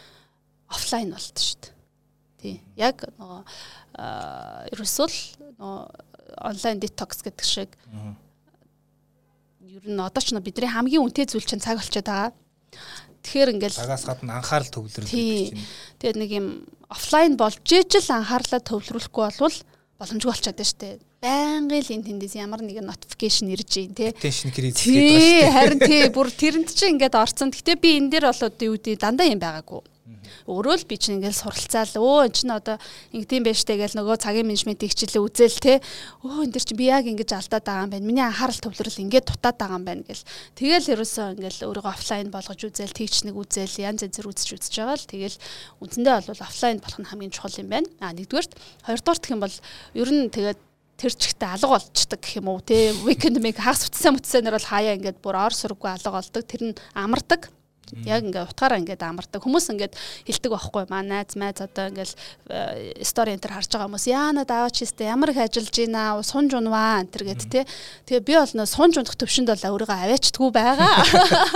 [0.66, 1.74] офлайн болд шүү дээ.
[2.42, 2.56] Тий.
[2.82, 3.42] Яг нөгөө
[4.74, 5.18] ерөөсөө л
[5.62, 5.78] нөгөө
[6.50, 7.70] онлайн детокс гэдэг шиг
[9.62, 12.34] ер нь одоо ч бидний хамгийн үнэтэй зүйл чинь цаг болчиход байгаа.
[13.26, 15.66] Тэгэхээр ингээл цагаас гадна анхаарал төвлөрөх гэдэг чинь.
[15.98, 16.48] Тэгээд нэг юм
[16.92, 19.58] офлайн болж ижил анхаарлаа төвлөрүүлэхгүй болвол
[19.98, 20.96] боломжгүй болчиход байна шүү дээ.
[21.26, 24.14] Байнгын л энэ тэндээс ямар нэгэн notification ирж ийн тий.
[24.14, 25.56] Attention credit гэдэг байна шүү дээ.
[25.58, 27.50] Харин тий бүр тэрэнд чинь ингээд орцсон.
[27.50, 29.82] Гэтэ би энэ дээр болоод юу гэдэг дандаа юм байгаагүй
[30.46, 31.96] өөрөө л би чинь ингээл суралцаал.
[32.00, 32.78] Өө эн чинь одоо
[33.14, 35.74] ингэдэм байж тээ гэл нөгөө цагийн менежментийн хичээлээ үзэл те
[36.26, 38.06] өө энэ дэр чинь би яг ингэж алдаад байгаа юм байна.
[38.06, 40.24] Миний анхаарал төвлөрөл ингээд дутаад байгаа юм байна гэл.
[40.56, 44.98] Тэгэл ерөөсөө ингээл өөрийгөө офлайн болгож үзэл тэгч нэг үзэл янз янзэр үзэж үзэж байгаа
[44.98, 45.38] л тэгэл
[45.82, 47.90] үндсэндээ бол офлайн болох нь хамгийн чухал юм байна.
[48.00, 48.54] А нэгдүгээрт
[48.86, 49.56] хоёрдугаарт гэх юм бол
[49.96, 50.60] ер нь тэгээд
[50.96, 54.96] тэр чигтээ алга болчдаг гэх юм уу те weekend make хагас утсаа мутсанаар бол хаяа
[54.96, 56.44] ингээд бүр ор сурггүй алга болдог.
[56.48, 57.52] Тэр нь амардаг
[58.06, 59.42] Яг ингээ утгаараа ингээд амардаг.
[59.46, 59.94] Хүмүүс ингээд
[60.26, 62.14] хилдэг байхгүй маа найз майз одоо ингээл
[63.06, 67.06] стори энэ төр харж байгаа хүмүүс яана даавч хэвчээ ямар их ажиллаж байна сунж унваа
[67.06, 67.70] энэ төр гэд тэ.
[68.10, 70.94] Тэгээ би бол нөө сунж унах төвшөнд бол өөрийгөө аваачдггүй байгаа.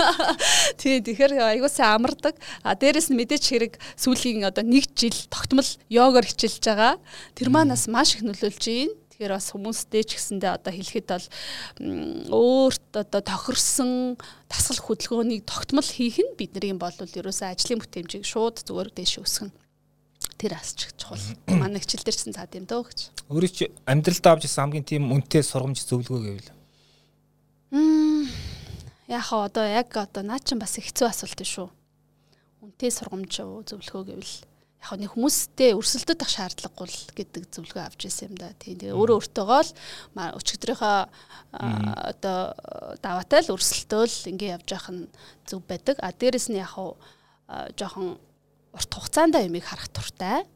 [0.80, 2.38] Тий тэгэхээр аягуулсан амардаг.
[2.62, 6.94] А дээрэс нь мэдээч хэрэг сүүлийн одоо нэг жил тогтмол йогоор хичээлж байгаа.
[7.34, 11.28] Тэр манаас маш их нөлөөлж байна Тэгэхээр бас хүмүүстэй ч гэсэндээ одоо хэлэхэд бол
[12.32, 14.16] өөрт одоо тохирсон
[14.48, 19.52] дасгал хөдөлгөөнийг тогтмол хийх нь бидний бол ерөөсөө ажлын бүтээмжийг шууд зүгээр дэше өсгөн
[20.40, 21.20] тэр асч чухал.
[21.52, 22.98] Манай хичээл дээрсэн цаад юм дөө гэж.
[23.28, 26.52] Өөрөө чи амьдралдаа авч ирсэн хамгийн тийм үнэтэй сургамж зөвлөгөө гэвэл.
[27.76, 28.24] Мм
[29.04, 31.68] яг одоо яг одоо наа чин бас хэцүү асуулт шүү.
[32.64, 33.36] Үнэтэй сургамж
[33.68, 34.32] зөвлөгөө гэвэл
[34.80, 38.48] яг нэг хүмүүстэй өрсөлдөд ах шаардлагагүй л гэдэг зөвлөгөө авч ирсэн юм да.
[38.56, 38.80] Тийм.
[38.80, 39.70] Тэгээ өөрөө өөртөөгөө л
[40.40, 40.96] өчигдрийнхөө
[41.52, 42.38] одоо
[43.04, 45.04] даваатай л өрсөлдөөл ингэ явж явах нь
[45.44, 46.00] зөв байдаг.
[46.00, 46.96] А дээрэс нь яг хуу
[47.76, 48.16] жоохон
[48.72, 50.48] урт хугацаанд юмыг харах туртай.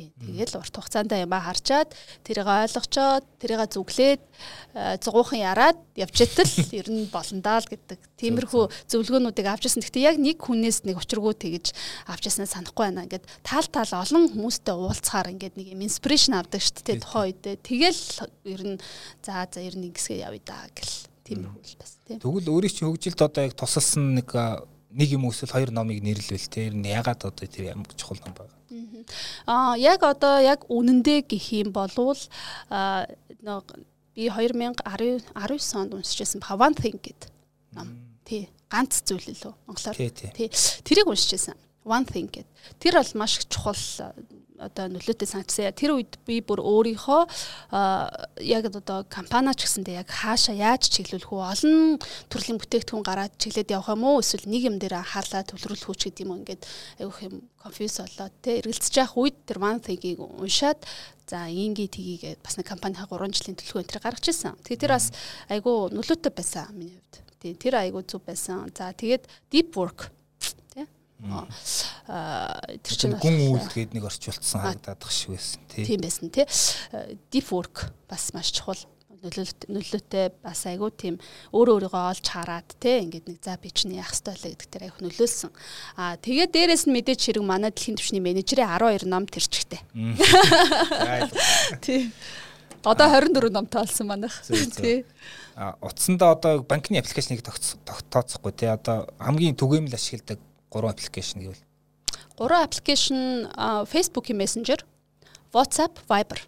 [0.00, 0.12] Тийм.
[0.16, 1.92] Тэгэл урт хугацаанд юмаа харчаад
[2.24, 4.22] тэрийг ойлгочоод тэрийг зүглээд
[5.04, 8.00] зугуухан яраад явчихтал ер нь болондаа л гэдэг.
[8.16, 9.84] Тиймэрхүү зөвлөгөөнүүдийг авч ирсэн.
[9.84, 11.76] Гэхдээ яг нэг хүнээс нэг учиргүй тэгж
[12.08, 13.04] авч ирснаа санахгүй байна.
[13.04, 17.56] Ингээд таал таал олон хүмүүстэй уулзахаар ингээд нэг юм инспирэшн авдаг шүү дээ тухайн үедээ.
[17.60, 18.02] Тэгэл
[18.48, 18.76] ер нь
[19.20, 20.96] за за ер нь ингэсгээ явъя даа гэл.
[21.28, 22.18] Тиймэрхүү л бас тийм.
[22.24, 24.28] Тэгвэл өөрийн чинь хөгжилд одоо яг тусалсан нэг
[24.90, 28.59] нэг юм эсвэл хоёр номыг нэрлэвэл тэр нь ягаад одоо тэр ямар чухал ном байна?
[29.46, 32.18] Аа яг одоо яг үнэндээ гэх юм болвол
[34.14, 34.84] би 2019
[35.34, 37.30] 19 онд уншижсэн One Thing гэдэг
[37.74, 37.88] ном.
[38.24, 38.48] Тий.
[38.70, 39.96] Ганц зүйл лөө монголоор.
[39.96, 40.50] Тий.
[40.86, 41.56] Тэрийг уншижсэн.
[41.84, 42.46] One Thing гэдэг.
[42.78, 43.74] Тэр бол маш их чухал
[44.60, 45.72] одоо нөлөөтэй санагдсан.
[45.72, 47.22] Тэр үед би бүр өөрийнхөө
[48.44, 51.40] яг одоо компаниач гэсэндээ яг хаашаа яаж чиглүүлэх үү?
[51.40, 51.76] Олон
[52.28, 54.20] төрлийн бүтээгдэхүүн гараад чиглээд явах юм уу?
[54.20, 56.44] Эсвэл нэг юм дээр анхаарлаа төвлөрүүлэх үү гэдэг юм?
[56.44, 56.62] Ингээд
[57.00, 60.80] айгүйх юм конфьюз болоод те эргэлзэж явах үед тэр one thing-ийг уншаад
[61.24, 64.58] за инги тгийгээд бас нэг компанийн 3 жилийн төлөвлөгөө энэ гаргаж ирсэн.
[64.66, 65.06] Тэгээ тэр бас
[65.48, 67.22] айгүй нөлөөтэй байсан миний хувьд.
[67.40, 68.68] Тийм тэр айгүй зүг байсан.
[68.74, 70.10] За тэгээд deep work
[71.20, 76.46] тэр чинь гүн үйлдгээд нэг орчуулсан харагдаад тах шиг байсан тийм байсан тий
[77.28, 78.80] deep work бас маш чухал
[79.20, 81.16] нөлөөтэй бас айгүй тийм
[81.52, 84.84] өөрөө өөрийгөө олж хараад те ингээд нэг за би чинь яах ёстой вэ гэдэг дээр
[84.88, 85.52] айгүй нөлөөлсөн.
[86.00, 89.84] Аа тэгээд дээрэс нь мэдээч хэрэг манай дэлхийн түвшний менежерийн 12 ном тэрчгтэй.
[91.84, 92.08] Тий.
[92.80, 94.40] Одоо 24 номтой болсон манайх.
[94.80, 95.04] Тий.
[95.52, 100.40] А утсандаа одоо банкны аппликейшнийг тогтооцохгүй тий одоо хамгийн түгээмэл ашигладаг
[100.70, 101.62] гурван аппликейшн гэвэл
[102.38, 103.50] гурван аппликейшн
[103.90, 104.80] Facebook-ийн Messenger,
[105.52, 106.40] WhatsApp, Viber.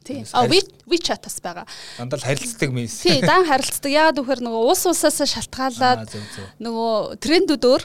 [0.00, 0.24] Тийм.
[0.32, 1.66] А WeChat бас байгаа.
[1.98, 3.04] Дандаа харилцдаг мессеж.
[3.04, 3.92] Тийм, дан харилцдаг.
[3.92, 6.08] Яагаад гэхээр нөгөө уус усаас шалтгаалаад
[6.56, 7.84] нөгөө трендүүд өөр.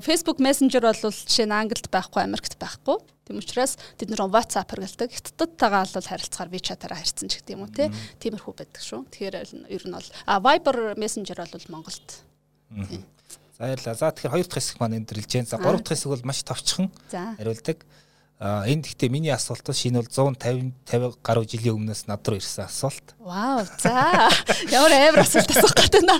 [0.00, 2.96] Facebook Messenger бол жишээ нь Англид байхгүй, Америкт байхгүй.
[3.28, 5.12] Тийм учраас тэд нэр WhatsApp хэрэгэлдэг.
[5.12, 7.92] Хятадтайгаа бол харилцахаар WeChat-аараа харьцсан ч гэдэг юм уу тий.
[8.24, 9.04] Тиймэрхүү байдаг шүү.
[9.12, 9.36] Тэгэхээр
[9.68, 12.08] ер нь бол а Viber Messenger бол Монголд.
[12.88, 13.04] Тийм.
[13.60, 13.92] Баярлалаа.
[13.92, 15.44] За тэгэхээр хоёр дахь хэсэг маань өндөрлж जैन.
[15.44, 17.84] За гурав дахь хэсэг бол маш товчхон хариулдаг.
[18.40, 22.64] А энэ гэхдээ миний асуулт шинэ бол 150 50 гаруй жилийн өмнөөс над руу ирсэн
[22.64, 23.12] асуулт.
[23.20, 23.68] Вау.
[23.76, 24.32] За
[24.72, 26.16] ямар амар асуулт асуух гэдэг нэ.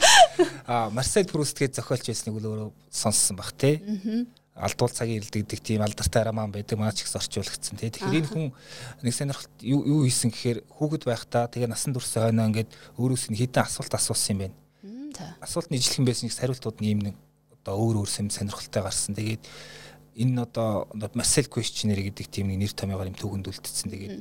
[0.69, 3.81] А Марсель Пруст гэж зохиолч байсныг өөрөө сонссон бах тий.
[4.53, 7.89] Алдуул цагийн ирэлдэгдэх тийм алдартай роман байдаг маань ч их орчуулагдсан тий.
[7.89, 8.53] Тэгэхээр энэ хүн
[9.01, 12.69] нэг сонирхолт юу хийсэн гэхээр хүүхэд байхдаа тэгээ насан турш хойноо ингээд
[13.01, 14.57] өөрөөс нь хідэн асуулт асуусан юм байна.
[15.41, 17.17] Асуулт нь ижлэхэн байсан их хариултууд нь юм нэг
[17.71, 19.15] одоо өөр өөр сонирхолтой гарсан.
[19.15, 19.47] Тэгээд
[20.19, 23.95] энэ одоо Marcel Questionnaire гэдэг тийм нэг нэр томьёогоор юм төгөнд үлдсэн.
[23.95, 24.19] Тэгээд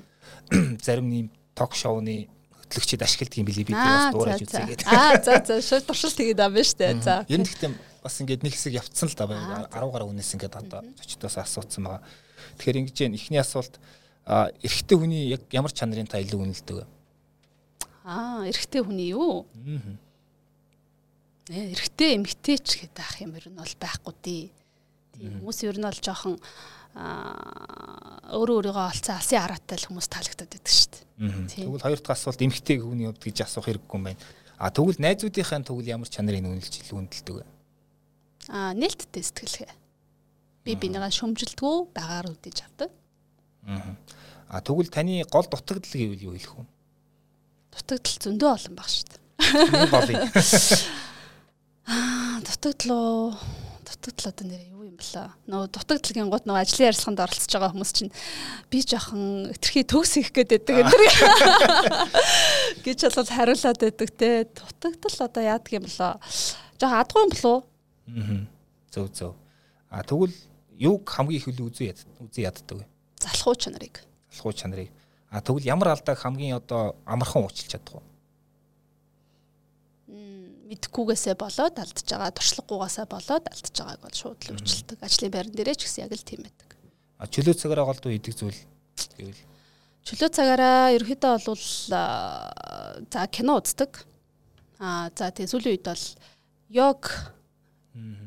[0.86, 2.30] зарим нэм ток шоуны
[2.70, 4.86] хөтлөгчид ашигладаг юм билий би бас дуурайж үзээгээд.
[4.86, 7.02] Аа за за шууд туршил тэгээд авна штэ.
[7.02, 7.26] За.
[7.26, 7.74] Ер нь гэхдээ
[8.06, 9.26] бас ингээд нэг хэсэг явцсан л да.
[9.74, 12.06] 10 гаруй үнээс ингээд одоо зочдоос асуусан байгаа.
[12.62, 13.82] Тэгэхээр ингэж яа ихний асуулт
[14.30, 16.86] эрэгтэй хүний яг ямар чанарын та илүү үнэлдэг вэ?
[18.06, 19.50] Аа, эрэгтэй хүний юу?
[19.66, 19.98] Аа.
[21.50, 24.46] Э, эрэгтэй эмэгтэй ч гэдэг ах юм ер нь бол байхгүй дээ.
[25.18, 26.38] Тийм хүмүүс ер нь бол жоохон
[26.94, 31.66] өөрөө өөрийгөө олцсон алсын хараатай л хүмүүс таалагдаад байдаг шүү дээ.
[31.66, 34.22] Тэгвэл хоёр дахь асуулт эмэгтэй хүний хувьд гэж асуух хэрэггүй юм байна.
[34.62, 37.46] А тэгвэл найзуудынхаа тэгвэл ямар чанарыг үнэлж илүү үнэлдэг вэ?
[38.54, 39.74] Аа нээлттэй сэтгэлгээ.
[40.70, 42.94] Би бинийгаа шөмжилдгүү багаар үдэж авдаг.
[43.66, 46.66] А тэгвэл таны гол дутагдал гэвэл юу хэлэх вэ?
[47.74, 49.22] Дутагдал зөндөө олон баг шүү дээ.
[49.94, 50.20] Болъё.
[51.90, 53.34] Аа дутагдлоо
[53.82, 55.30] дутагдал одоо нэр юу юм бэлээ.
[55.50, 58.14] Нөө дутагдлагын гот нөгөө ажлын ярилцлаганд оролцож байгаа хүмүүс чинь
[58.70, 60.94] би жоохон өтерхий төгс их гээд байдаг энэ
[62.86, 64.46] гэж бол хариулаад байдаг те.
[64.54, 66.14] Дутагдал одоо яадаг юм бэлээ.
[66.78, 67.60] Жоохон адгүй юм уу?
[68.14, 68.46] Аа.
[68.94, 69.34] Зөв зөв.
[69.90, 70.38] А тэгвэл
[70.78, 71.90] юг хамгийн их хөл үзүү
[72.22, 72.86] үзээ яддаг вэ?
[73.18, 74.06] Залхуу чанарыг.
[74.30, 74.94] Залхуу чанарыг.
[75.34, 78.06] А тэгвэл ямар алдааг хамгийн одоо амархан уучлах чадах вэ?
[80.70, 84.98] Мэдхгүйгээсээ болоод алдж байгаа, туршлагагүйгээсээ болоод алдж байгааг бол шууд л уучлалдаг.
[85.02, 86.70] Ажлын байран дээрээ ч гэсэн яг л тийм байдаг.
[87.18, 88.60] А чөлөө цагаараа голдуу идэг зүйл
[89.18, 89.42] гэвэл
[90.06, 93.92] чөлөө цагаараа ерөөхдөө бол за кино үздэг.
[94.80, 96.06] А за тэгээ сүүлийн үед бол
[96.70, 97.02] йог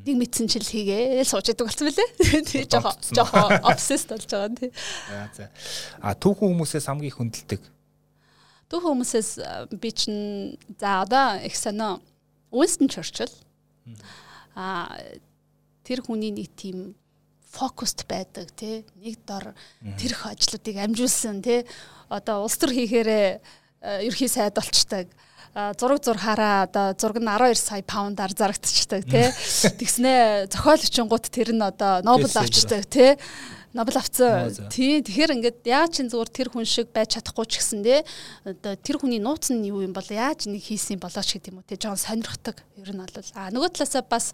[0.03, 2.09] нэг мэдсэн чил хийгээл сууж идэг болсон мөлий.
[2.19, 5.49] Тэгээ жоохон жоохон обсест болж байгаа за.
[6.03, 7.63] А түүхэн хүмүүсээс хамгийн хүндэлдэг.
[8.69, 9.31] Түүхэн хүмүүсээс
[9.79, 12.03] би чинь за одоо их сонио
[12.53, 13.33] Winston Churchill.
[14.55, 14.95] А
[15.83, 16.95] тэр хүний нэг тийм
[17.53, 19.53] фокуст байдаг тий нэг дор
[20.01, 21.65] тэрх ажлуудыг амжуулсан тий
[22.09, 25.13] одоо улс төр хийхээрээ ерхий сайд болчдаг
[25.77, 29.29] зураг зурхаараа одоо зураг нь 12 сая паундаар зарагдчихдаг тий
[29.81, 33.21] тэгснэ зохиол өчнгууд тэр нь одоо Нобел авчдаг тий
[33.73, 34.53] Нобел авцсан.
[34.69, 35.01] Тий.
[35.01, 38.01] Тэгэхээр ингээд яаж чин зүгээр тэр хүн шиг байж чадахгүй ч гэсэндээ
[38.45, 41.67] одоо тэр хүний нууц нь юу юм бол яаж нэг хийсэн болооч гэдэг юм уу
[41.67, 42.61] те жоон сонирхдаг.
[42.77, 44.29] Ер нь бол а нөгөө талаасаа бас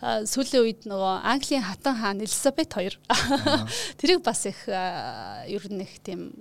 [0.00, 2.96] сүүлийн үед нөгөө Английн хатан хаан Элизабет 2
[4.00, 6.32] тэрийг бас их ер нь их тийм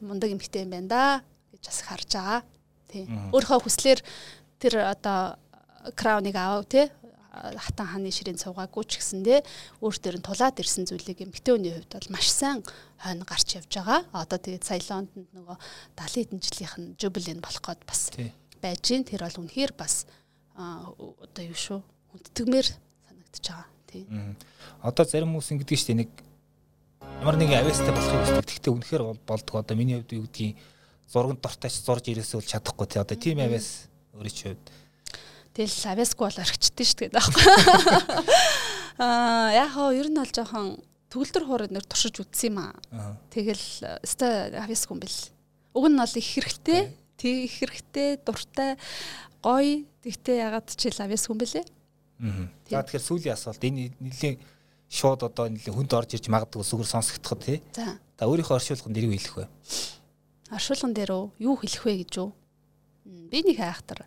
[0.00, 1.04] мундаг эмэгтэй юм байна да
[1.52, 2.40] гэж бас харж байгаа.
[2.88, 3.04] Тий.
[3.36, 4.00] Өөрийнхөө хүслээр
[4.56, 5.36] тэр одоо
[5.92, 6.88] крауныг аав те
[7.32, 9.40] хатан хааны ширээн цугаагүй ч гэсэндээ
[9.80, 12.60] өөртөө нь тулаад ирсэн зүйлийг эмгтэн хүний хувьд бол маш сайн
[13.00, 14.04] хойно гарч явж байгаа.
[14.12, 15.56] Одоо тэгээд сая Лондонд нөгөө
[15.96, 18.12] 70 хэдэн жилийнх нь жубилин болох гээд бас
[18.60, 20.04] байж гин тэр бол үнэхээр бас
[20.52, 21.80] одоо юу шүү
[22.12, 23.68] хүндэтгмээр санагдчихж байгаа.
[23.88, 24.04] Тий.
[24.84, 26.10] Одоо зарим хүмүүс ингэдэг шүү дээ нэг
[27.24, 28.44] ямар нэгэн авьяастай болохыг хүсдэг.
[28.44, 29.64] Гэхдээ үнэхээр болдгоо.
[29.64, 30.60] Одоо миний хувьд юу гэдгийг
[31.08, 33.00] зурганд дортойч зурж ирээсээ бол чадахгүй тий.
[33.00, 34.64] Одоо тийм авьяас өөрийн хувьд
[35.52, 37.44] Тэгэл авьяасгүй бол орхичдээ шүү дээ байхгүй.
[39.04, 40.80] Аа яг хоо ер нь бол жоохон
[41.12, 43.20] төгөлдөр хуурай нэр туршиж үтсэн юм аа.
[43.28, 45.20] Тэгэл өстой авьяасгүй юм бэл.
[45.76, 46.80] Уг нь бол их хэрэгтэй.
[47.20, 48.80] Тэг их хэрэгтэй, дуртай,
[49.44, 49.84] гоё.
[50.00, 51.64] Тэгтээ ягаад ч ил авьяасгүй юм бэлээ.
[52.24, 52.48] Аа.
[52.72, 54.40] За тэгэхээр сүүлийн асуулт энэ нэлийн
[54.88, 57.58] шууд одоо нэлийн хүнд орж ирж магадгүй сүгэр сонсогдоход тий.
[57.76, 58.00] За.
[58.16, 59.46] Та өөрийнхөө оршуулганд нэрийг хэлэх вэ?
[60.52, 62.32] Оршуулган дээр юу хэлэх вэ гэж юу?
[63.02, 64.06] Би нэг хайхтар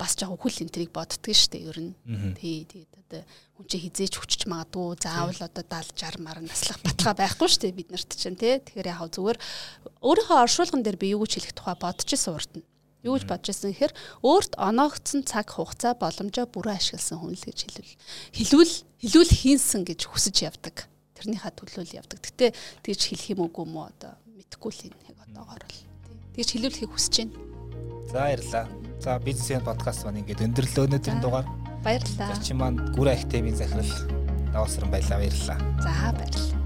[0.00, 1.92] бас жоо хөл энтрийг боддөг шүү дээ ер нь.
[2.40, 3.22] Тий, тэгээд одоо
[3.60, 7.92] хүн чи хизээч хүчиж магадгүй заавал одоо 70 60 мар наслах баталгаа байхгүй дээ бид
[7.92, 8.56] нарт чинь тий.
[8.64, 9.38] Тэгэхээр яг зүгээр
[10.00, 12.64] өөрийнхөө оршуулган дээр би юу гэж хэлэх тухай урд нь.
[13.04, 17.58] Юу гэж бодож исэн гэхээр өөрт оноогдсон цаг хугацаа боломжоо бүрэн ашигласан хүн л гэж
[17.64, 17.92] хэлвэл
[18.36, 20.84] хэлвэл хэлүүл хийнсэн гэж хүсэж явдаг.
[21.16, 22.20] Тэрнийхээ төлөөл явдаг.
[22.20, 22.52] Гэтэ
[22.84, 25.80] тэгж хэлэх юм уу мó одоо мэдэхгүй л энэ яг одоогоор л.
[26.36, 27.49] Тэгж хэлүүлэхийг хүсэж байна.
[28.12, 28.66] За баярлалаа.
[29.00, 31.46] За бизнесийн подкаст маань ингээд өндөрлөө өнөөдрийн дугаар.
[31.84, 32.34] Баярлалаа.
[32.34, 33.92] Зочин маань гүр ахтемийн захирал
[34.52, 35.58] даваасран байлаа баярлалаа.
[35.80, 36.59] За баярлалаа.